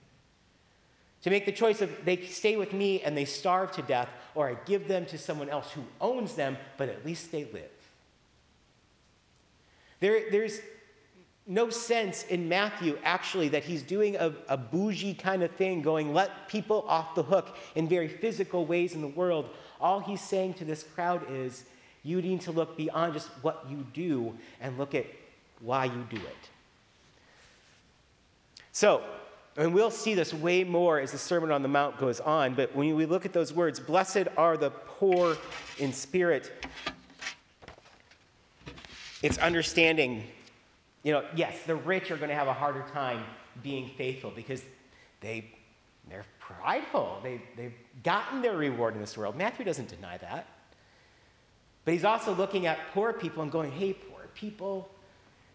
To 1.23 1.31
make 1.31 1.45
the 1.45 1.53
choice 1.53 1.83
of 1.83 1.91
they 2.07 2.25
stay 2.25 2.57
with 2.57 2.73
me 2.73 3.03
and 3.03 3.15
they 3.15 3.27
starve 3.27 3.73
to 3.73 3.83
death, 3.83 4.09
or 4.35 4.49
I 4.49 4.55
give 4.65 4.89
them 4.89 5.05
to 5.07 5.19
someone 5.19 5.51
else 5.51 5.71
who 5.71 5.83
owns 6.01 6.35
them, 6.35 6.57
but 6.79 6.89
at 6.89 7.05
least 7.05 7.31
they 7.31 7.45
live. 7.45 7.71
There, 10.01 10.31
there's 10.31 10.61
no 11.51 11.69
sense 11.69 12.23
in 12.27 12.49
Matthew 12.49 12.97
actually 13.03 13.49
that 13.49 13.65
he's 13.65 13.83
doing 13.83 14.15
a, 14.15 14.33
a 14.49 14.57
bougie 14.57 15.15
kind 15.15 15.43
of 15.43 15.51
thing, 15.51 15.83
going, 15.83 16.15
let 16.15 16.49
people 16.49 16.85
off 16.87 17.17
the 17.17 17.25
hook 17.25 17.57
in 17.75 17.89
very 17.89 18.07
physical 18.07 18.65
ways 18.65 18.95
in 18.95 19.01
the 19.01 19.09
world. 19.09 19.51
All 19.81 19.99
he's 19.99 20.21
saying 20.21 20.55
to 20.55 20.65
this 20.65 20.85
crowd 20.95 21.27
is, 21.29 21.65
you 22.05 22.23
need 22.23 22.41
to 22.43 22.53
look 22.53 22.77
beyond 22.77 23.15
just 23.15 23.31
what 23.43 23.67
you 23.69 23.85
do 23.93 24.33
and 24.61 24.79
look 24.79 24.95
at 24.95 25.07
why 25.61 25.87
you 25.87 26.07
do 26.09 26.19
it. 26.19 26.51
So, 28.71 29.03
and 29.57 29.75
we'll 29.75 29.91
see 29.91 30.15
this 30.15 30.33
way 30.33 30.63
more 30.63 31.01
as 31.01 31.11
the 31.11 31.19
Sermon 31.19 31.51
on 31.51 31.63
the 31.63 31.69
Mount 31.69 31.99
goes 31.99 32.21
on, 32.21 32.55
but 32.55 32.73
when 32.77 32.95
we 32.95 33.07
look 33.07 33.27
at 33.27 33.33
those 33.33 33.53
words, 33.53 33.81
blessed 33.81 34.29
are 34.37 34.57
the 34.57 34.71
poor 34.71 35.37
in 35.81 35.93
spirit, 35.93 36.53
it's 39.25 39.37
understanding 39.39 40.23
you 41.03 41.13
know, 41.13 41.25
yes, 41.35 41.55
the 41.67 41.77
rich 41.77 42.11
are 42.11 42.17
going 42.17 42.29
to 42.29 42.35
have 42.35 42.49
a 42.49 42.53
harder 42.53 42.85
time 42.93 43.25
being 43.63 43.91
faithful 43.97 44.33
because 44.35 44.63
they, 45.21 45.51
they're 46.09 46.27
prideful. 46.39 47.19
They, 47.23 47.41
they've 47.57 47.75
gotten 48.03 48.43
their 48.43 48.57
reward 48.57 48.95
in 48.95 49.01
this 49.01 49.17
world. 49.17 49.37
Matthew 49.37 49.65
doesn't 49.65 49.89
deny 49.89 50.19
that. 50.19 50.47
But 51.85 51.95
he's 51.95 52.05
also 52.05 52.35
looking 52.35 52.67
at 52.67 52.79
poor 52.93 53.13
people 53.13 53.43
and 53.43 53.51
going, 53.51 53.73
hey, 53.73 53.95
poor 53.95 54.29
people, 54.35 54.91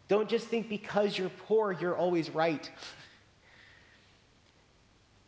don't 0.07 0.27
just 0.27 0.47
think 0.47 0.69
because 0.69 1.17
you're 1.17 1.29
poor, 1.29 1.71
you're 1.71 1.95
always 1.95 2.29
right. 2.29 2.69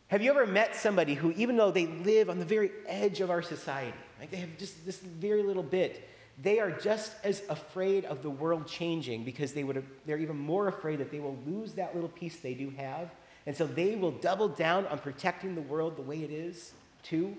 Have 0.08 0.22
you 0.22 0.30
ever 0.30 0.46
met 0.46 0.74
somebody 0.74 1.14
who, 1.14 1.32
even 1.32 1.56
though 1.56 1.70
they 1.70 1.86
live 1.86 2.30
on 2.30 2.38
the 2.38 2.44
very 2.44 2.70
edge 2.86 3.20
of 3.20 3.30
our 3.30 3.42
society, 3.42 3.96
like 4.18 4.30
they 4.30 4.38
have 4.38 4.56
just 4.58 4.84
this 4.86 4.98
very 4.98 5.42
little 5.42 5.62
bit, 5.62 6.08
they 6.42 6.60
are 6.60 6.70
just 6.70 7.12
as 7.24 7.42
afraid 7.48 8.04
of 8.04 8.22
the 8.22 8.30
world 8.30 8.66
changing 8.66 9.24
because 9.24 9.52
they 9.52 9.64
would 9.64 9.84
they're 10.06 10.18
even 10.18 10.36
more 10.36 10.68
afraid 10.68 11.00
that 11.00 11.10
they 11.10 11.18
will 11.18 11.36
lose 11.46 11.72
that 11.72 11.94
little 11.94 12.10
piece 12.10 12.36
they 12.36 12.54
do 12.54 12.70
have. 12.70 13.10
And 13.46 13.56
so 13.56 13.66
they 13.66 13.96
will 13.96 14.12
double 14.12 14.48
down 14.48 14.86
on 14.86 14.98
protecting 14.98 15.54
the 15.54 15.62
world 15.62 15.96
the 15.96 16.02
way 16.02 16.22
it 16.22 16.30
is, 16.30 16.72
too. 17.02 17.34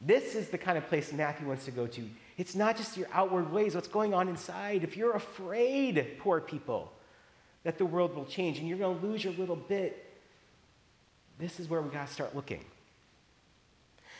This 0.00 0.34
is 0.34 0.48
the 0.48 0.58
kind 0.58 0.76
of 0.76 0.86
place 0.88 1.12
Matthew 1.12 1.46
wants 1.46 1.64
to 1.66 1.70
go 1.70 1.86
to. 1.86 2.02
It's 2.38 2.54
not 2.54 2.76
just 2.76 2.96
your 2.96 3.06
outward 3.12 3.52
ways, 3.52 3.74
what's 3.74 3.88
going 3.88 4.14
on 4.14 4.28
inside. 4.28 4.82
If 4.82 4.96
you're 4.96 5.12
afraid, 5.12 6.16
poor 6.18 6.40
people, 6.40 6.92
that 7.64 7.78
the 7.78 7.86
world 7.86 8.14
will 8.16 8.24
change 8.24 8.58
and 8.58 8.66
you're 8.66 8.78
going 8.78 8.98
to 8.98 9.06
lose 9.06 9.22
your 9.22 9.34
little 9.34 9.56
bit, 9.56 10.10
this 11.38 11.60
is 11.60 11.68
where 11.68 11.82
we 11.82 11.90
got 11.90 12.08
to 12.08 12.12
start 12.12 12.34
looking. 12.34 12.64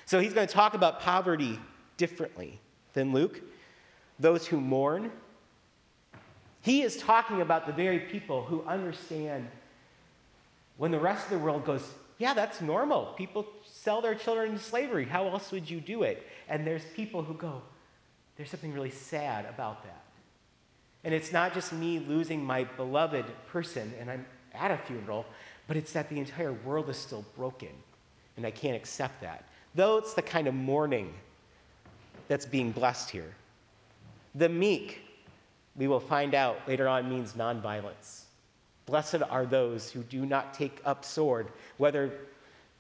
So 0.07 0.21
he's 0.21 0.33
going 0.33 0.47
to 0.47 0.53
talk 0.53 0.75
about 0.75 1.01
poverty 1.01 1.59
differently 1.97 2.61
than 2.93 3.13
Luke. 3.13 3.41
Those 4.21 4.47
who 4.47 4.61
mourn. 4.61 5.11
He 6.63 6.83
is 6.83 6.99
talking 6.99 7.41
about 7.41 7.67
the 7.67 7.73
very 7.73 7.99
people 7.99 8.45
who 8.45 8.63
understand 8.65 9.49
when 10.77 10.91
the 10.91 10.99
rest 10.99 11.25
of 11.25 11.31
the 11.31 11.39
world 11.39 11.65
goes, 11.65 11.83
yeah, 12.19 12.35
that's 12.35 12.61
normal. 12.61 13.15
People 13.17 13.47
sell 13.65 14.03
their 14.03 14.15
children 14.15 14.53
into 14.53 14.63
slavery. 14.63 15.07
How 15.07 15.27
else 15.29 15.51
would 15.53 15.69
you 15.69 15.81
do 15.81 16.03
it? 16.03 16.27
And 16.49 16.67
there's 16.67 16.85
people 16.95 17.23
who 17.23 17.33
go, 17.35 17.63
there's 18.37 18.51
something 18.51 18.75
really 18.75 18.91
sad 18.91 19.47
about 19.47 19.83
that. 19.85 20.03
And 21.05 21.15
it's 21.15 21.33
not 21.33 21.55
just 21.55 21.73
me 21.73 21.99
losing 21.99 22.45
my 22.45 22.65
beloved 22.65 23.25
person 23.49 23.93
and 23.99 24.11
I'm 24.11 24.27
at 24.55 24.71
a 24.71 24.77
funeral, 24.77 25.25
but 25.67 25.77
it's 25.77 25.93
that 25.93 26.11
the 26.11 26.19
entire 26.19 26.53
world 26.53 26.91
is 26.91 26.99
still 26.99 27.25
broken 27.37 27.71
and 28.37 28.47
I 28.47 28.51
can't 28.51 28.77
accept 28.77 29.21
that. 29.23 29.45
Though 29.75 29.97
it's 29.97 30.15
the 30.15 30.23
kind 30.23 30.47
of 30.47 30.55
mourning 30.55 31.13
that's 32.29 32.45
being 32.47 32.71
blessed 32.73 33.11
here. 33.11 33.35
The 34.35 34.49
meek, 34.49 35.01
we 35.77 35.89
will 35.89 36.01
find 36.01 36.35
out 36.35 36.57
later 36.69 36.89
on, 36.89 37.09
means 37.09 37.33
nonviolence. 37.33 38.23
Blessed 38.87 39.23
are 39.29 39.47
those 39.47 39.91
who 39.91 40.03
do 40.03 40.27
not 40.27 40.55
take 40.55 40.81
up 40.85 41.05
sword, 41.05 41.49
whether 41.79 42.13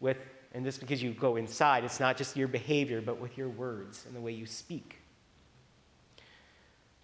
with, 0.00 0.18
and 0.54 0.64
this 0.64 0.78
because 0.78 1.02
you 1.02 1.12
go 1.12 1.36
inside, 1.36 1.84
it's 1.84 2.00
not 2.00 2.16
just 2.16 2.36
your 2.36 2.48
behavior, 2.48 3.00
but 3.00 3.20
with 3.20 3.36
your 3.38 3.48
words 3.48 4.04
and 4.06 4.14
the 4.14 4.20
way 4.20 4.32
you 4.32 4.46
speak. 4.46 4.96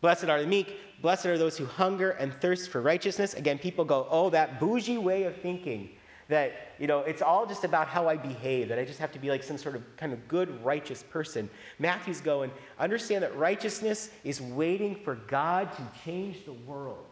Blessed 0.01 0.29
are 0.29 0.41
the 0.41 0.47
meek. 0.47 0.79
Blessed 1.03 1.27
are 1.27 1.39
those 1.39 1.57
who 1.57 1.65
hunger 1.65 2.11
and 2.11 2.33
thirst 2.41 2.71
for 2.71 2.81
righteousness. 2.81 3.35
Again, 3.35 3.59
people 3.59 3.85
go, 3.85 4.07
oh, 4.11 4.31
that 4.31 4.61
bougie 4.61 4.99
way 4.99 5.25
of 5.25 5.37
thinking 5.37 5.91
that, 6.29 6.75
you 6.79 6.87
know, 6.87 7.01
it's 7.01 7.23
all 7.23 7.47
just 7.47 7.65
about 7.65 7.87
how 7.87 8.09
I 8.09 8.17
behave, 8.17 8.69
that 8.69 8.79
I 8.79 8.85
just 8.85 8.99
have 8.99 9.13
to 9.13 9.19
be 9.19 9.31
like 9.31 9.43
some 9.43 9.57
sort 9.57 9.77
of 9.77 9.83
kind 9.97 10.13
of 10.13 10.27
good, 10.27 10.63
righteous 10.65 11.05
person. 11.05 11.49
Matthew's 11.79 12.21
going, 12.21 12.51
understand 12.79 13.23
that 13.23 13.37
righteousness 13.37 14.11
is 14.25 14.41
waiting 14.41 14.97
for 14.97 15.17
God 15.29 15.73
to 15.77 15.83
change 16.05 16.45
the 16.45 16.53
world. 16.53 17.07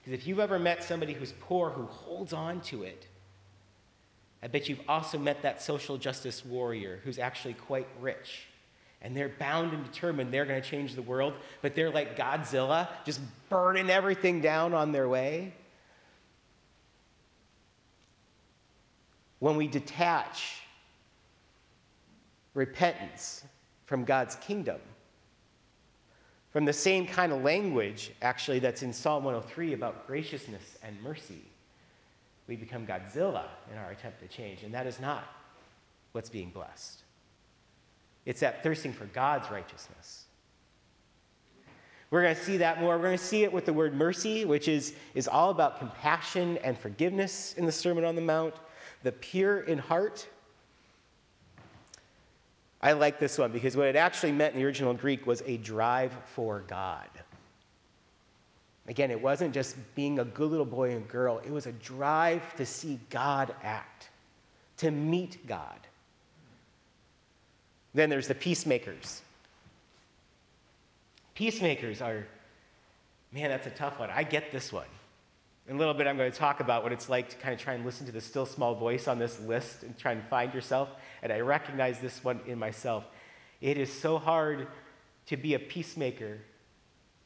Because 0.00 0.18
if 0.18 0.26
you've 0.26 0.38
ever 0.38 0.58
met 0.58 0.84
somebody 0.84 1.12
who's 1.12 1.32
poor 1.40 1.70
who 1.70 1.84
holds 1.84 2.32
on 2.32 2.60
to 2.62 2.82
it, 2.82 3.06
I 4.42 4.46
bet 4.46 4.68
you've 4.68 4.80
also 4.88 5.18
met 5.18 5.42
that 5.42 5.62
social 5.62 5.98
justice 5.98 6.44
warrior 6.44 7.00
who's 7.04 7.18
actually 7.18 7.54
quite 7.54 7.86
rich. 8.00 8.46
And 9.02 9.16
they're 9.16 9.30
bound 9.38 9.72
and 9.72 9.84
determined 9.84 10.32
they're 10.32 10.44
going 10.44 10.60
to 10.60 10.68
change 10.68 10.94
the 10.94 11.02
world, 11.02 11.34
but 11.62 11.74
they're 11.74 11.90
like 11.90 12.18
Godzilla, 12.18 12.88
just 13.04 13.20
burning 13.48 13.88
everything 13.88 14.42
down 14.42 14.74
on 14.74 14.92
their 14.92 15.08
way. 15.08 15.54
When 19.40 19.56
we 19.56 19.66
detach 19.66 20.62
repentance 22.54 23.42
from 23.86 24.04
God's 24.04 24.36
kingdom, 24.36 24.80
from 26.50 26.64
the 26.64 26.72
same 26.72 27.06
kind 27.06 27.32
of 27.32 27.42
language, 27.42 28.12
actually, 28.22 28.58
that's 28.58 28.82
in 28.82 28.92
Psalm 28.92 29.24
103 29.24 29.72
about 29.72 30.06
graciousness 30.06 30.78
and 30.82 31.00
mercy. 31.02 31.42
We 32.48 32.56
become 32.56 32.86
Godzilla 32.86 33.44
in 33.70 33.78
our 33.78 33.92
attempt 33.92 34.20
to 34.20 34.28
change, 34.28 34.62
and 34.62 34.74
that 34.74 34.86
is 34.86 35.00
not 35.00 35.24
what's 36.12 36.28
being 36.28 36.50
blessed. 36.50 37.02
It's 38.26 38.40
that 38.40 38.62
thirsting 38.62 38.92
for 38.92 39.06
God's 39.06 39.50
righteousness. 39.50 40.24
We're 42.10 42.22
going 42.22 42.34
to 42.34 42.42
see 42.42 42.56
that 42.56 42.80
more. 42.80 42.96
We're 42.96 43.04
going 43.04 43.18
to 43.18 43.24
see 43.24 43.44
it 43.44 43.52
with 43.52 43.66
the 43.66 43.72
word 43.72 43.94
mercy, 43.94 44.44
which 44.44 44.66
is, 44.66 44.94
is 45.14 45.28
all 45.28 45.50
about 45.50 45.78
compassion 45.78 46.58
and 46.58 46.76
forgiveness 46.76 47.54
in 47.56 47.64
the 47.64 47.72
Sermon 47.72 48.04
on 48.04 48.16
the 48.16 48.20
Mount. 48.20 48.54
The 49.02 49.12
pure 49.12 49.60
in 49.60 49.78
heart, 49.78 50.26
I 52.82 52.92
like 52.92 53.18
this 53.18 53.38
one 53.38 53.52
because 53.52 53.76
what 53.76 53.88
it 53.88 53.96
actually 53.96 54.32
meant 54.32 54.54
in 54.54 54.60
the 54.60 54.66
original 54.66 54.94
Greek 54.94 55.26
was 55.26 55.42
a 55.46 55.56
drive 55.58 56.12
for 56.34 56.60
God. 56.66 57.08
Again, 58.88 59.10
it 59.10 59.20
wasn't 59.20 59.54
just 59.54 59.76
being 59.94 60.18
a 60.18 60.24
good 60.24 60.50
little 60.50 60.66
boy 60.66 60.90
and 60.90 61.06
girl, 61.08 61.38
it 61.38 61.50
was 61.50 61.66
a 61.66 61.72
drive 61.72 62.54
to 62.56 62.66
see 62.66 62.98
God 63.08 63.54
act, 63.62 64.08
to 64.78 64.90
meet 64.90 65.46
God. 65.46 65.78
Then 67.94 68.10
there's 68.10 68.28
the 68.28 68.34
peacemakers. 68.34 69.22
Peacemakers 71.34 72.00
are, 72.00 72.26
man, 73.32 73.50
that's 73.50 73.66
a 73.66 73.70
tough 73.70 73.98
one. 73.98 74.10
I 74.10 74.22
get 74.22 74.50
this 74.52 74.72
one. 74.72 74.86
In 75.70 75.76
a 75.76 75.78
little 75.78 75.94
bit, 75.94 76.08
I'm 76.08 76.16
going 76.16 76.32
to 76.32 76.36
talk 76.36 76.58
about 76.58 76.82
what 76.82 76.90
it's 76.90 77.08
like 77.08 77.28
to 77.28 77.36
kind 77.36 77.54
of 77.54 77.60
try 77.60 77.74
and 77.74 77.86
listen 77.86 78.04
to 78.06 78.10
the 78.10 78.20
still 78.20 78.44
small 78.44 78.74
voice 78.74 79.06
on 79.06 79.20
this 79.20 79.38
list 79.38 79.84
and 79.84 79.96
try 79.96 80.10
and 80.10 80.24
find 80.24 80.52
yourself. 80.52 80.88
And 81.22 81.32
I 81.32 81.38
recognize 81.38 82.00
this 82.00 82.24
one 82.24 82.40
in 82.48 82.58
myself. 82.58 83.04
It 83.60 83.78
is 83.78 83.92
so 83.92 84.18
hard 84.18 84.66
to 85.26 85.36
be 85.36 85.54
a 85.54 85.60
peacemaker 85.60 86.38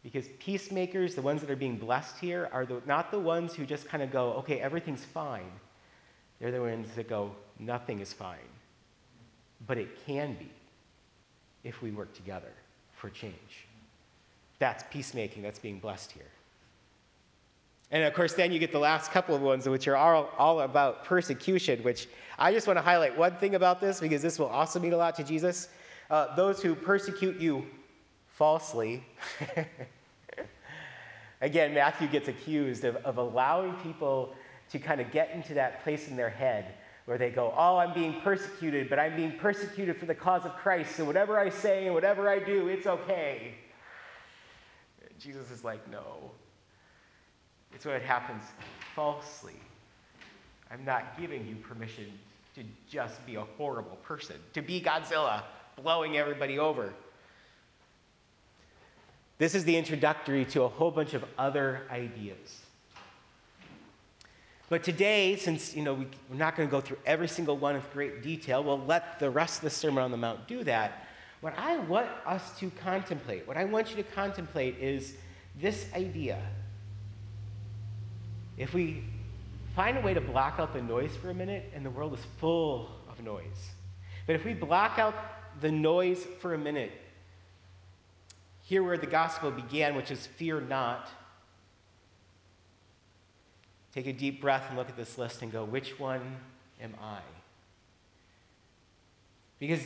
because 0.02 0.28
peacemakers, 0.40 1.14
the 1.14 1.22
ones 1.22 1.40
that 1.40 1.50
are 1.50 1.56
being 1.56 1.78
blessed 1.78 2.18
here, 2.18 2.50
are 2.52 2.66
the, 2.66 2.82
not 2.84 3.10
the 3.10 3.18
ones 3.18 3.54
who 3.54 3.64
just 3.64 3.88
kind 3.88 4.02
of 4.02 4.12
go, 4.12 4.34
okay, 4.34 4.60
everything's 4.60 5.06
fine. 5.06 5.50
They're 6.38 6.52
the 6.52 6.60
ones 6.60 6.88
that 6.96 7.08
go, 7.08 7.34
nothing 7.58 8.00
is 8.00 8.12
fine. 8.12 8.36
But 9.66 9.78
it 9.78 10.04
can 10.04 10.34
be 10.34 10.50
if 11.62 11.80
we 11.80 11.92
work 11.92 12.12
together 12.12 12.52
for 12.92 13.08
change. 13.08 13.64
That's 14.58 14.84
peacemaking 14.90 15.42
that's 15.42 15.58
being 15.58 15.78
blessed 15.78 16.12
here. 16.12 16.26
And 17.90 18.02
of 18.04 18.14
course, 18.14 18.32
then 18.34 18.50
you 18.50 18.58
get 18.58 18.72
the 18.72 18.78
last 18.78 19.12
couple 19.12 19.34
of 19.34 19.42
ones, 19.42 19.68
which 19.68 19.86
are 19.88 19.96
all, 19.96 20.30
all 20.38 20.60
about 20.60 21.04
persecution, 21.04 21.82
which 21.82 22.08
I 22.38 22.52
just 22.52 22.66
want 22.66 22.78
to 22.78 22.82
highlight 22.82 23.16
one 23.16 23.36
thing 23.36 23.54
about 23.54 23.80
this 23.80 24.00
because 24.00 24.22
this 24.22 24.38
will 24.38 24.46
also 24.46 24.80
mean 24.80 24.92
a 24.92 24.96
lot 24.96 25.14
to 25.16 25.24
Jesus. 25.24 25.68
Uh, 26.10 26.34
those 26.34 26.62
who 26.62 26.74
persecute 26.74 27.38
you 27.40 27.64
falsely. 28.26 29.04
Again, 31.40 31.74
Matthew 31.74 32.08
gets 32.08 32.28
accused 32.28 32.84
of, 32.84 32.96
of 32.96 33.18
allowing 33.18 33.74
people 33.74 34.34
to 34.70 34.78
kind 34.78 35.00
of 35.00 35.10
get 35.12 35.30
into 35.30 35.54
that 35.54 35.82
place 35.84 36.08
in 36.08 36.16
their 36.16 36.30
head 36.30 36.74
where 37.04 37.18
they 37.18 37.30
go, 37.30 37.52
Oh, 37.56 37.76
I'm 37.76 37.92
being 37.92 38.20
persecuted, 38.22 38.88
but 38.88 38.98
I'm 38.98 39.14
being 39.14 39.38
persecuted 39.38 39.98
for 39.98 40.06
the 40.06 40.14
cause 40.14 40.44
of 40.44 40.56
Christ, 40.56 40.96
so 40.96 41.04
whatever 41.04 41.38
I 41.38 41.50
say 41.50 41.84
and 41.84 41.94
whatever 41.94 42.28
I 42.28 42.38
do, 42.38 42.68
it's 42.68 42.86
okay. 42.86 43.54
Jesus 45.18 45.50
is 45.50 45.62
like, 45.64 45.88
No, 45.90 46.30
it's 47.74 47.84
what 47.84 48.00
happens 48.02 48.44
falsely. 48.94 49.60
I'm 50.70 50.84
not 50.84 51.18
giving 51.20 51.46
you 51.46 51.56
permission 51.56 52.06
to 52.54 52.62
just 52.88 53.24
be 53.26 53.34
a 53.34 53.44
horrible 53.58 53.96
person, 53.96 54.36
to 54.52 54.62
be 54.62 54.80
Godzilla, 54.80 55.42
blowing 55.82 56.16
everybody 56.16 56.58
over. 56.58 56.92
This 59.38 59.54
is 59.54 59.64
the 59.64 59.76
introductory 59.76 60.44
to 60.46 60.62
a 60.62 60.68
whole 60.68 60.92
bunch 60.92 61.14
of 61.14 61.24
other 61.36 61.82
ideas. 61.90 62.62
But 64.68 64.82
today, 64.84 65.36
since 65.36 65.74
you 65.74 65.82
know 65.82 65.94
we, 65.94 66.04
are 66.04 66.36
not 66.36 66.56
going 66.56 66.68
to 66.68 66.70
go 66.70 66.80
through 66.80 66.98
every 67.04 67.28
single 67.28 67.56
one 67.56 67.74
in 67.74 67.82
great 67.92 68.22
detail, 68.22 68.62
we'll 68.62 68.84
let 68.84 69.18
the 69.18 69.28
rest 69.28 69.58
of 69.58 69.64
the 69.64 69.70
Sermon 69.70 70.02
on 70.02 70.10
the 70.10 70.16
Mount 70.16 70.46
do 70.46 70.64
that. 70.64 71.06
What 71.40 71.54
I 71.58 71.78
want 71.80 72.06
us 72.24 72.56
to 72.60 72.70
contemplate, 72.70 73.46
what 73.46 73.56
I 73.56 73.64
want 73.64 73.90
you 73.90 73.96
to 73.96 74.02
contemplate 74.02 74.78
is 74.78 75.14
this 75.60 75.86
idea 75.94 76.38
if 78.56 78.72
we 78.74 79.02
find 79.74 79.98
a 79.98 80.00
way 80.00 80.14
to 80.14 80.20
block 80.20 80.58
out 80.58 80.72
the 80.72 80.82
noise 80.82 81.16
for 81.16 81.30
a 81.30 81.34
minute, 81.34 81.70
and 81.74 81.84
the 81.84 81.90
world 81.90 82.14
is 82.14 82.20
full 82.38 82.88
of 83.08 83.22
noise, 83.22 83.70
but 84.26 84.36
if 84.36 84.44
we 84.44 84.54
block 84.54 84.98
out 84.98 85.14
the 85.60 85.70
noise 85.70 86.26
for 86.40 86.54
a 86.54 86.58
minute, 86.58 86.92
here 88.62 88.82
where 88.82 88.96
the 88.96 89.06
gospel 89.06 89.50
began, 89.50 89.94
which 89.94 90.10
is 90.10 90.26
fear 90.26 90.60
not, 90.60 91.08
take 93.92 94.06
a 94.06 94.12
deep 94.12 94.40
breath 94.40 94.64
and 94.68 94.78
look 94.78 94.88
at 94.88 94.96
this 94.96 95.18
list 95.18 95.42
and 95.42 95.52
go, 95.52 95.64
which 95.64 95.98
one 95.98 96.36
am 96.80 96.94
I? 97.00 97.18
Because 99.58 99.80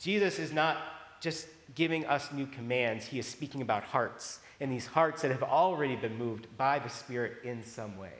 Jesus 0.00 0.38
is 0.38 0.52
not 0.52 0.78
just 1.20 1.46
giving 1.74 2.04
us 2.06 2.32
new 2.32 2.46
commands, 2.46 3.06
he 3.06 3.18
is 3.18 3.26
speaking 3.26 3.62
about 3.62 3.82
hearts 3.82 4.40
and 4.60 4.70
these 4.70 4.86
hearts 4.86 5.22
that 5.22 5.30
have 5.30 5.42
already 5.42 5.96
been 5.96 6.16
moved 6.16 6.46
by 6.56 6.78
the 6.78 6.88
Spirit 6.88 7.38
in 7.44 7.64
some 7.64 7.96
way. 7.96 8.12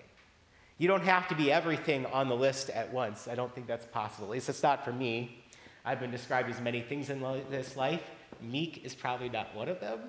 You 0.79 0.89
don't 0.89 1.03
have 1.03 1.29
to 1.29 1.35
be 1.35 1.53
everything 1.53 2.07
on 2.07 2.29
the 2.29 2.35
list 2.35 2.71
at 2.71 2.91
once. 2.91 3.29
I 3.29 3.35
don't 3.35 3.55
think 3.55 3.67
that's 3.67 3.87
possible. 3.87 4.27
At 4.29 4.33
least 4.33 4.49
it's 4.49 4.63
not 4.63 4.83
for 4.83 4.93
me. 4.93 5.43
I've 5.85 6.01
been 6.01 6.11
described 6.11 6.49
as 6.49 6.61
many 6.61 6.81
things 6.81 7.11
in 7.11 7.21
this 7.51 7.77
life. 7.77 8.03
Meek 8.41 8.85
is 8.85 8.95
probably 8.95 9.29
not 9.29 9.55
one 9.55 9.69
of 9.69 9.81
them. 9.81 10.01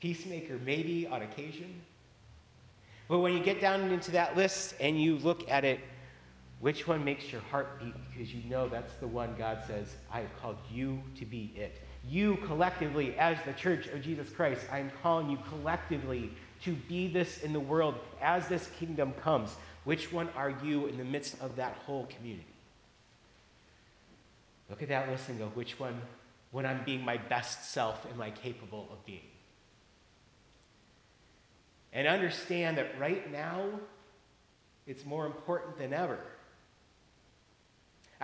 Peacemaker, 0.00 0.58
maybe 0.64 1.06
on 1.08 1.22
occasion. 1.22 1.80
But 3.08 3.18
when 3.18 3.32
you 3.32 3.40
get 3.40 3.60
down 3.60 3.80
into 3.90 4.10
that 4.12 4.36
list 4.36 4.74
and 4.80 5.00
you 5.00 5.16
look 5.18 5.50
at 5.50 5.64
it, 5.64 5.80
which 6.60 6.86
one 6.86 7.04
makes 7.04 7.32
your 7.32 7.40
heart 7.42 7.80
beat? 7.80 7.94
Because 8.12 8.32
you 8.32 8.48
know 8.48 8.68
that's 8.68 8.94
the 8.94 9.06
one 9.08 9.34
God 9.36 9.58
says, 9.66 9.96
I 10.12 10.20
have 10.20 10.36
called 10.40 10.58
you 10.70 11.02
to 11.18 11.24
be 11.26 11.52
it. 11.56 11.82
You 12.08 12.36
collectively, 12.44 13.16
as 13.18 13.38
the 13.46 13.52
church 13.52 13.86
of 13.88 14.02
Jesus 14.02 14.30
Christ, 14.30 14.66
I 14.70 14.78
am 14.78 14.90
calling 15.02 15.30
you 15.30 15.38
collectively 15.48 16.30
to 16.62 16.72
be 16.72 17.08
this 17.08 17.38
in 17.38 17.52
the 17.52 17.60
world 17.60 17.94
as 18.20 18.46
this 18.48 18.68
kingdom 18.78 19.12
comes. 19.22 19.50
Which 19.84 20.12
one 20.12 20.28
are 20.36 20.54
you 20.62 20.86
in 20.86 20.98
the 20.98 21.04
midst 21.04 21.40
of 21.40 21.56
that 21.56 21.76
whole 21.86 22.06
community? 22.06 22.46
Look 24.70 24.82
at 24.82 24.88
that 24.88 25.08
list 25.08 25.28
and 25.28 25.38
go, 25.38 25.46
which 25.48 25.78
one, 25.78 26.00
when 26.52 26.64
I'm 26.64 26.82
being 26.84 27.04
my 27.04 27.16
best 27.16 27.72
self, 27.72 28.06
am 28.12 28.20
I 28.20 28.30
capable 28.30 28.88
of 28.90 29.04
being? 29.04 29.20
And 31.92 32.08
understand 32.08 32.78
that 32.78 32.98
right 32.98 33.30
now, 33.30 33.66
it's 34.86 35.04
more 35.04 35.26
important 35.26 35.78
than 35.78 35.92
ever. 35.92 36.18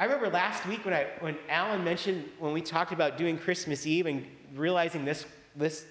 I 0.00 0.04
remember 0.04 0.30
last 0.30 0.64
week 0.64 0.86
when, 0.86 0.94
I, 0.94 1.08
when 1.20 1.36
Alan 1.50 1.84
mentioned 1.84 2.24
when 2.38 2.54
we 2.54 2.62
talked 2.62 2.92
about 2.92 3.18
doing 3.18 3.36
Christmas 3.36 3.86
Eve 3.86 4.06
and 4.06 4.24
realizing 4.54 5.04
this, 5.04 5.26
this 5.54 5.84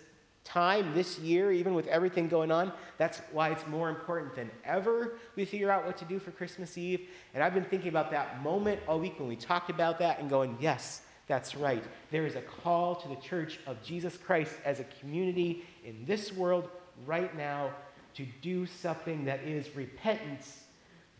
time, 0.43 0.95
this 0.95 1.19
year, 1.19 1.51
even 1.51 1.75
with 1.75 1.85
everything 1.85 2.27
going 2.27 2.51
on, 2.51 2.73
that's 2.97 3.21
why 3.31 3.49
it's 3.49 3.67
more 3.67 3.87
important 3.87 4.33
than 4.33 4.49
ever 4.65 5.19
we 5.35 5.45
figure 5.45 5.69
out 5.69 5.85
what 5.85 5.95
to 5.97 6.05
do 6.05 6.17
for 6.17 6.31
Christmas 6.31 6.75
Eve. 6.75 7.07
And 7.35 7.43
I've 7.43 7.53
been 7.53 7.63
thinking 7.63 7.89
about 7.89 8.09
that 8.09 8.41
moment 8.41 8.79
all 8.87 8.99
week 8.99 9.19
when 9.19 9.27
we 9.27 9.35
talked 9.35 9.69
about 9.69 9.99
that 9.99 10.19
and 10.19 10.27
going, 10.27 10.57
yes, 10.59 11.01
that's 11.27 11.55
right. 11.55 11.83
There 12.09 12.25
is 12.25 12.33
a 12.33 12.41
call 12.41 12.95
to 12.95 13.07
the 13.07 13.17
church 13.17 13.59
of 13.67 13.79
Jesus 13.83 14.17
Christ 14.17 14.53
as 14.65 14.79
a 14.79 14.85
community 14.99 15.65
in 15.85 16.03
this 16.07 16.33
world 16.33 16.67
right 17.05 17.37
now 17.37 17.69
to 18.15 18.25
do 18.41 18.65
something 18.65 19.23
that 19.25 19.41
is 19.41 19.75
repentance, 19.75 20.63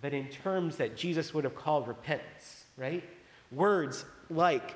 but 0.01 0.11
in 0.11 0.27
terms 0.29 0.75
that 0.77 0.97
Jesus 0.97 1.35
would 1.35 1.43
have 1.43 1.55
called 1.55 1.87
repentance, 1.87 2.58
right? 2.79 3.03
Words 3.51 4.05
like 4.29 4.75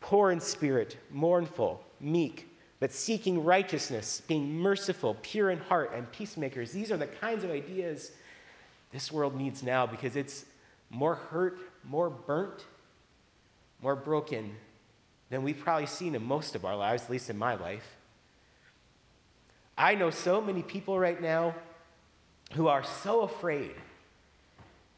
poor 0.00 0.30
in 0.30 0.40
spirit, 0.40 0.96
mournful, 1.10 1.82
meek, 2.00 2.48
but 2.78 2.92
seeking 2.92 3.44
righteousness, 3.44 4.22
being 4.26 4.58
merciful, 4.58 5.16
pure 5.22 5.50
in 5.50 5.58
heart, 5.58 5.92
and 5.94 6.10
peacemakers. 6.12 6.72
These 6.72 6.90
are 6.90 6.96
the 6.96 7.06
kinds 7.06 7.44
of 7.44 7.50
ideas 7.50 8.12
this 8.92 9.12
world 9.12 9.36
needs 9.36 9.62
now 9.62 9.86
because 9.86 10.16
it's 10.16 10.46
more 10.88 11.14
hurt, 11.14 11.58
more 11.84 12.10
burnt, 12.10 12.64
more 13.82 13.94
broken 13.96 14.54
than 15.28 15.42
we've 15.42 15.58
probably 15.58 15.86
seen 15.86 16.14
in 16.14 16.24
most 16.24 16.54
of 16.54 16.64
our 16.64 16.76
lives, 16.76 17.04
at 17.04 17.10
least 17.10 17.30
in 17.30 17.38
my 17.38 17.54
life. 17.54 17.96
I 19.78 19.94
know 19.94 20.10
so 20.10 20.40
many 20.40 20.62
people 20.62 20.98
right 20.98 21.20
now 21.20 21.54
who 22.52 22.66
are 22.66 22.82
so 22.82 23.22
afraid 23.22 23.72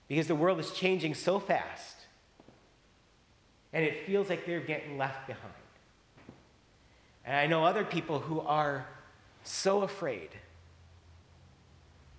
because 0.09 0.26
the 0.26 0.35
world 0.35 0.59
is 0.59 0.71
changing 0.73 1.14
so 1.14 1.38
fast 1.38 2.01
and 3.72 3.84
it 3.84 4.06
feels 4.06 4.28
like 4.28 4.44
they're 4.46 4.60
getting 4.60 4.98
left 4.98 5.26
behind. 5.26 5.52
And 7.24 7.36
I 7.36 7.46
know 7.46 7.64
other 7.64 7.84
people 7.84 8.18
who 8.18 8.40
are 8.40 8.86
so 9.44 9.82
afraid 9.82 10.30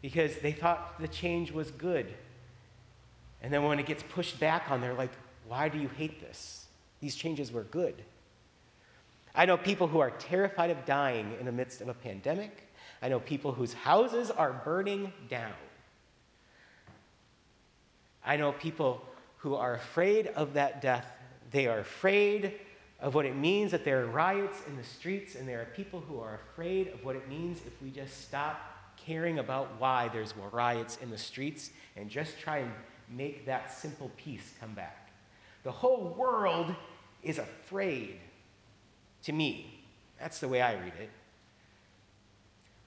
because 0.02 0.36
they 0.38 0.52
thought 0.52 1.00
the 1.00 1.08
change 1.08 1.52
was 1.52 1.72
good. 1.72 2.08
And 3.42 3.54
then 3.54 3.64
when 3.64 3.80
it 3.80 3.86
gets 3.86 4.04
pushed 4.04 4.40
back 4.40 4.72
on, 4.72 4.82
they're 4.82 4.94
like, 4.94 5.12
why 5.48 5.70
do 5.70 5.78
you 5.78 5.90
hate 5.90 6.22
this? 6.22 6.66
These 7.02 7.16
changes 7.16 7.52
were 7.52 7.64
good. 7.64 7.96
I 9.36 9.46
know 9.46 9.58
people 9.58 9.88
who 9.88 10.00
are 10.00 10.12
terrified 10.12 10.70
of 10.70 10.86
dying 10.86 11.36
in 11.40 11.46
the 11.46 11.52
midst 11.52 11.82
of 11.82 11.90
a 11.90 11.94
pandemic. 11.94 12.70
I 13.02 13.10
know 13.10 13.20
people 13.20 13.52
whose 13.52 13.74
houses 13.74 14.32
are 14.32 14.62
burning 14.64 15.12
down. 15.30 15.54
I 18.26 18.38
know 18.38 18.54
people 18.54 19.02
who 19.38 19.56
are 19.56 19.76
afraid 19.76 20.28
of 20.28 20.54
that 20.54 20.82
death. 20.82 21.06
They 21.54 21.68
are 21.68 21.80
afraid 21.80 22.56
of 23.00 23.16
what 23.16 23.26
it 23.26 23.36
means 23.36 23.72
that 23.72 23.86
there 23.86 24.02
are 24.02 24.08
riots 24.08 24.58
in 24.68 24.76
the 24.76 24.84
streets, 24.84 25.36
and 25.36 25.48
there 25.48 25.62
are 25.62 25.66
people 25.66 26.02
who 26.02 26.20
are 26.20 26.40
afraid 26.52 26.88
of 26.88 27.06
what 27.06 27.16
it 27.16 27.30
means 27.30 27.60
if 27.66 27.80
we 27.82 27.92
just 27.92 28.24
stop 28.24 28.60
caring 28.98 29.40
about 29.40 29.70
why 29.80 30.10
there's 30.12 30.36
more 30.36 30.50
riots 30.50 30.98
in 31.02 31.10
the 31.10 31.18
streets 31.18 31.70
and 31.96 32.10
just 32.10 32.40
try 32.40 32.58
and 32.58 32.72
make 33.10 33.46
that 33.46 33.72
simple 33.72 34.10
peace 34.18 34.54
come 34.60 34.74
back. 34.74 35.12
The 35.64 35.72
whole 35.72 36.16
world 36.18 36.74
is 37.22 37.38
afraid 37.38 38.20
to 39.24 39.32
me. 39.32 39.84
That's 40.20 40.40
the 40.40 40.48
way 40.48 40.62
I 40.62 40.74
read 40.74 40.94
it. 41.00 41.10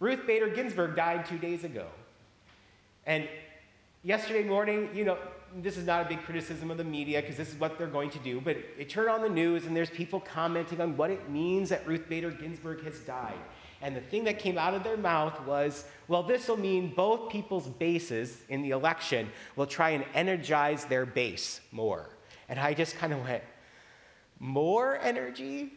Ruth 0.00 0.26
Bader 0.26 0.48
Ginsburg 0.48 0.96
died 0.96 1.24
two 1.26 1.38
days 1.38 1.64
ago. 1.64 1.86
And 3.06 3.28
yesterday 4.02 4.42
morning, 4.42 4.90
you 4.92 5.04
know, 5.04 5.18
this 5.62 5.76
is 5.76 5.86
not 5.86 6.04
a 6.04 6.08
big 6.08 6.22
criticism 6.22 6.70
of 6.70 6.76
the 6.76 6.84
media 6.84 7.20
because 7.20 7.36
this 7.36 7.48
is 7.48 7.58
what 7.58 7.78
they're 7.78 7.86
going 7.86 8.10
to 8.10 8.18
do, 8.18 8.40
but 8.40 8.56
you 8.78 8.84
turn 8.84 9.08
on 9.08 9.22
the 9.22 9.28
news 9.28 9.64
and 9.64 9.76
there's 9.76 9.90
people 9.90 10.20
commenting 10.20 10.80
on 10.80 10.96
what 10.96 11.10
it 11.10 11.30
means 11.30 11.68
that 11.70 11.86
Ruth 11.86 12.08
Bader 12.08 12.30
Ginsburg 12.30 12.84
has 12.84 12.98
died. 13.00 13.38
And 13.82 13.94
the 13.94 14.00
thing 14.00 14.24
that 14.24 14.38
came 14.38 14.58
out 14.58 14.74
of 14.74 14.82
their 14.82 14.96
mouth 14.96 15.38
was, 15.46 15.84
well, 16.08 16.22
this 16.22 16.48
will 16.48 16.56
mean 16.56 16.94
both 16.94 17.30
people's 17.30 17.68
bases 17.68 18.38
in 18.48 18.62
the 18.62 18.70
election 18.70 19.30
will 19.54 19.66
try 19.66 19.90
and 19.90 20.04
energize 20.14 20.84
their 20.84 21.06
base 21.06 21.60
more. 21.72 22.10
And 22.48 22.58
I 22.58 22.74
just 22.74 22.96
kind 22.96 23.12
of 23.12 23.22
went, 23.22 23.42
more 24.38 24.98
energy? 24.98 25.72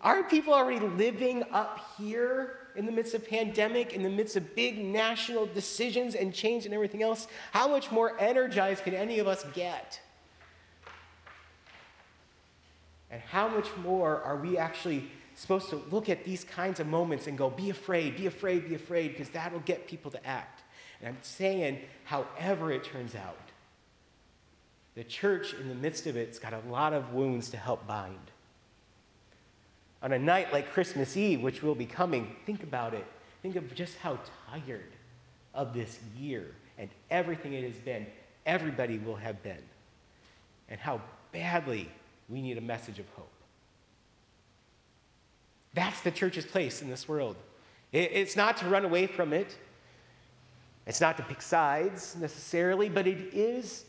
Aren't 0.00 0.28
people 0.28 0.52
already 0.54 0.84
living 0.86 1.44
up 1.52 1.80
here 1.96 2.67
in 2.78 2.86
the 2.86 2.92
midst 2.92 3.12
of 3.12 3.28
pandemic, 3.28 3.92
in 3.92 4.04
the 4.04 4.08
midst 4.08 4.36
of 4.36 4.54
big 4.54 4.78
national 4.78 5.46
decisions 5.46 6.14
and 6.14 6.32
change 6.32 6.64
and 6.64 6.72
everything 6.72 7.02
else, 7.02 7.26
how 7.50 7.66
much 7.66 7.90
more 7.90 8.18
energized 8.20 8.84
can 8.84 8.94
any 8.94 9.18
of 9.18 9.26
us 9.26 9.44
get? 9.52 10.00
And 13.10 13.20
how 13.20 13.48
much 13.48 13.66
more 13.82 14.22
are 14.22 14.36
we 14.36 14.56
actually 14.56 15.10
supposed 15.34 15.68
to 15.70 15.82
look 15.90 16.08
at 16.08 16.24
these 16.24 16.44
kinds 16.44 16.78
of 16.78 16.86
moments 16.86 17.26
and 17.26 17.36
go, 17.36 17.50
be 17.50 17.70
afraid, 17.70 18.16
be 18.16 18.26
afraid, 18.26 18.68
be 18.68 18.76
afraid, 18.76 19.08
because 19.08 19.28
that'll 19.30 19.58
get 19.60 19.88
people 19.88 20.10
to 20.12 20.24
act. 20.24 20.62
And 21.00 21.08
I'm 21.08 21.18
saying, 21.22 21.80
however 22.04 22.70
it 22.70 22.84
turns 22.84 23.16
out, 23.16 23.38
the 24.94 25.02
church 25.02 25.54
in 25.54 25.68
the 25.68 25.74
midst 25.74 26.06
of 26.06 26.16
it's 26.16 26.38
got 26.38 26.52
a 26.52 26.60
lot 26.70 26.92
of 26.92 27.12
wounds 27.12 27.50
to 27.50 27.56
help 27.56 27.86
bind. 27.88 28.30
On 30.02 30.12
a 30.12 30.18
night 30.18 30.52
like 30.52 30.70
Christmas 30.72 31.16
Eve, 31.16 31.42
which 31.42 31.62
will 31.62 31.74
be 31.74 31.86
coming, 31.86 32.36
think 32.46 32.62
about 32.62 32.94
it. 32.94 33.04
Think 33.42 33.56
of 33.56 33.74
just 33.74 33.96
how 33.98 34.18
tired 34.50 34.92
of 35.54 35.74
this 35.74 35.98
year 36.16 36.46
and 36.78 36.88
everything 37.10 37.52
it 37.52 37.64
has 37.64 37.80
been, 37.80 38.06
everybody 38.46 38.98
will 38.98 39.16
have 39.16 39.42
been, 39.42 39.62
and 40.68 40.78
how 40.78 41.00
badly 41.32 41.88
we 42.28 42.40
need 42.40 42.58
a 42.58 42.60
message 42.60 42.98
of 42.98 43.06
hope. 43.16 43.30
That's 45.74 46.00
the 46.00 46.10
church's 46.10 46.46
place 46.46 46.82
in 46.82 46.88
this 46.88 47.08
world. 47.08 47.36
It's 47.92 48.36
not 48.36 48.56
to 48.58 48.68
run 48.68 48.84
away 48.84 49.06
from 49.06 49.32
it, 49.32 49.56
it's 50.86 51.00
not 51.00 51.16
to 51.16 51.22
pick 51.22 51.42
sides 51.42 52.16
necessarily, 52.18 52.88
but 52.88 53.06
it 53.06 53.34
is 53.34 53.84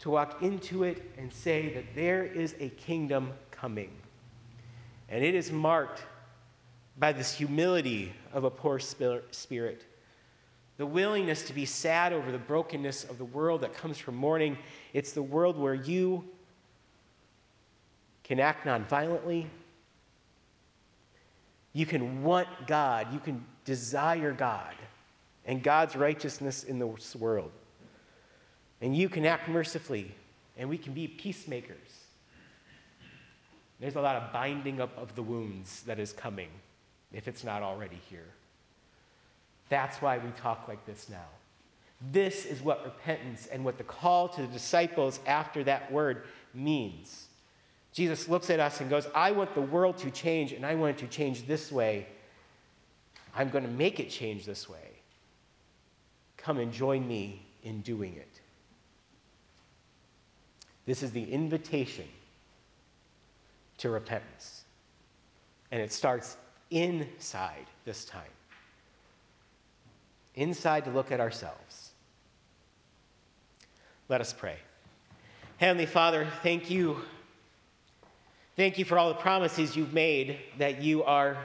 to 0.00 0.10
walk 0.10 0.42
into 0.42 0.84
it 0.84 1.02
and 1.16 1.32
say 1.32 1.72
that 1.74 1.84
there 1.94 2.24
is 2.24 2.54
a 2.60 2.68
kingdom 2.70 3.32
coming. 3.50 3.90
And 5.08 5.24
it 5.24 5.34
is 5.34 5.52
marked 5.52 6.02
by 6.98 7.12
this 7.12 7.32
humility 7.32 8.12
of 8.32 8.44
a 8.44 8.50
poor 8.50 8.78
spirit, 8.78 9.84
the 10.76 10.86
willingness 10.86 11.42
to 11.42 11.52
be 11.52 11.66
sad 11.66 12.12
over 12.12 12.32
the 12.32 12.38
brokenness 12.38 13.04
of 13.04 13.18
the 13.18 13.24
world 13.24 13.60
that 13.60 13.74
comes 13.74 13.98
from 13.98 14.16
mourning. 14.16 14.56
It's 14.92 15.12
the 15.12 15.22
world 15.22 15.58
where 15.58 15.74
you 15.74 16.24
can 18.22 18.40
act 18.40 18.66
nonviolently. 18.66 19.46
You 21.72 21.86
can 21.86 22.22
want 22.22 22.48
God. 22.66 23.12
You 23.12 23.18
can 23.18 23.44
desire 23.64 24.32
God 24.32 24.74
and 25.46 25.62
God's 25.62 25.96
righteousness 25.96 26.64
in 26.64 26.78
this 26.78 27.14
world. 27.16 27.50
And 28.80 28.96
you 28.96 29.08
can 29.08 29.26
act 29.26 29.48
mercifully, 29.48 30.14
and 30.56 30.68
we 30.68 30.78
can 30.78 30.92
be 30.92 31.08
peacemakers. 31.08 32.03
There's 33.80 33.96
a 33.96 34.00
lot 34.00 34.16
of 34.16 34.32
binding 34.32 34.80
up 34.80 34.96
of 34.96 35.14
the 35.14 35.22
wounds 35.22 35.82
that 35.82 35.98
is 35.98 36.12
coming, 36.12 36.48
if 37.12 37.28
it's 37.28 37.44
not 37.44 37.62
already 37.62 38.00
here. 38.08 38.28
That's 39.68 40.00
why 40.00 40.18
we 40.18 40.30
talk 40.32 40.68
like 40.68 40.84
this 40.86 41.08
now. 41.08 41.26
This 42.12 42.44
is 42.44 42.62
what 42.62 42.84
repentance 42.84 43.46
and 43.46 43.64
what 43.64 43.78
the 43.78 43.84
call 43.84 44.28
to 44.28 44.42
the 44.42 44.48
disciples 44.48 45.20
after 45.26 45.64
that 45.64 45.90
word 45.90 46.24
means. 46.52 47.26
Jesus 47.92 48.28
looks 48.28 48.50
at 48.50 48.60
us 48.60 48.80
and 48.80 48.90
goes, 48.90 49.06
I 49.14 49.30
want 49.30 49.54
the 49.54 49.60
world 49.60 49.96
to 49.98 50.10
change, 50.10 50.52
and 50.52 50.66
I 50.66 50.74
want 50.74 50.96
it 50.96 51.00
to 51.00 51.08
change 51.08 51.46
this 51.46 51.72
way. 51.72 52.06
I'm 53.34 53.48
going 53.48 53.64
to 53.64 53.70
make 53.70 54.00
it 54.00 54.10
change 54.10 54.44
this 54.44 54.68
way. 54.68 54.90
Come 56.36 56.58
and 56.58 56.72
join 56.72 57.06
me 57.06 57.46
in 57.62 57.80
doing 57.80 58.14
it. 58.16 58.40
This 60.86 61.02
is 61.02 61.10
the 61.12 61.24
invitation 61.24 62.06
to 63.78 63.90
repentance. 63.90 64.64
And 65.70 65.80
it 65.80 65.92
starts 65.92 66.36
inside 66.70 67.66
this 67.84 68.04
time. 68.04 68.22
Inside 70.34 70.84
to 70.84 70.90
look 70.90 71.12
at 71.12 71.20
ourselves. 71.20 71.90
Let 74.08 74.20
us 74.20 74.32
pray. 74.32 74.56
Heavenly 75.58 75.86
Father, 75.86 76.26
thank 76.42 76.70
you. 76.70 76.98
Thank 78.56 78.78
you 78.78 78.84
for 78.84 78.98
all 78.98 79.08
the 79.08 79.14
promises 79.14 79.76
you've 79.76 79.92
made 79.92 80.38
that 80.58 80.82
you 80.82 81.04
are 81.04 81.36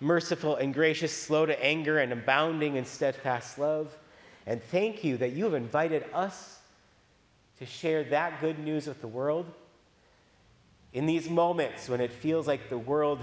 merciful 0.00 0.56
and 0.56 0.72
gracious, 0.74 1.14
slow 1.16 1.46
to 1.46 1.64
anger, 1.64 1.98
and 1.98 2.12
abounding 2.12 2.76
in 2.76 2.84
steadfast 2.84 3.58
love. 3.58 3.96
And 4.46 4.62
thank 4.62 5.04
you 5.04 5.16
that 5.18 5.32
you 5.32 5.44
have 5.44 5.54
invited 5.54 6.04
us 6.12 6.58
to 7.58 7.66
share 7.66 8.04
that 8.04 8.40
good 8.40 8.58
news 8.58 8.86
with 8.86 9.00
the 9.00 9.08
world. 9.08 9.46
In 10.92 11.06
these 11.06 11.28
moments 11.28 11.88
when 11.88 12.00
it 12.00 12.10
feels 12.10 12.46
like 12.46 12.68
the 12.68 12.78
world 12.78 13.20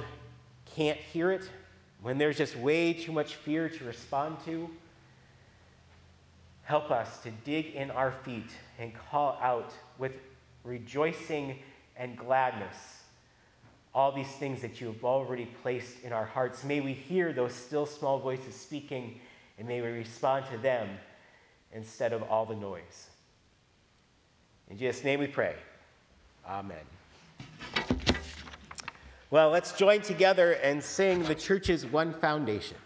can't 0.76 0.98
hear 0.98 1.32
it, 1.32 1.50
when 2.02 2.18
there's 2.18 2.38
just 2.38 2.56
way 2.56 2.94
too 2.94 3.12
much 3.12 3.36
fear 3.36 3.68
to 3.68 3.84
respond 3.84 4.38
to, 4.46 4.70
help 6.64 6.92
us 6.92 7.20
to 7.24 7.32
dig 7.44 7.74
in 7.76 7.92
our 7.92 8.12
feet 8.12 8.50
and 8.80 8.94
call 9.10 9.38
out 9.42 9.72
with 9.98 10.14
rejoicing 10.64 11.58
and 11.98 12.18
gladness 12.18 12.76
all 13.98 14.12
these 14.12 14.28
things 14.28 14.62
that 14.62 14.80
you 14.80 14.88
have 14.88 15.04
already 15.04 15.48
placed 15.64 16.04
in 16.04 16.14
our 16.14 16.26
hearts. 16.26 16.64
May 16.64 16.82
we 16.82 16.94
hear 16.94 17.34
those 17.34 17.52
still 17.52 17.88
small 17.88 18.20
voices 18.20 18.54
speaking, 18.54 19.20
and 19.58 19.68
may 19.68 19.82
we 19.82 19.88
respond 19.88 20.46
to 20.52 20.58
them 20.60 20.88
instead 21.74 22.14
of 22.14 22.22
all 22.24 22.46
the 22.46 22.56
noise. 22.56 23.08
In 24.70 24.78
Jesus' 24.78 25.04
name 25.04 25.20
we 25.20 25.26
pray. 25.26 25.56
Amen. 26.48 26.97
Well, 29.30 29.50
let's 29.50 29.74
join 29.74 30.02
together 30.02 30.54
and 30.54 30.82
sing 30.82 31.22
the 31.24 31.36
church's 31.36 31.86
one 31.86 32.13
foundation. 32.13 32.78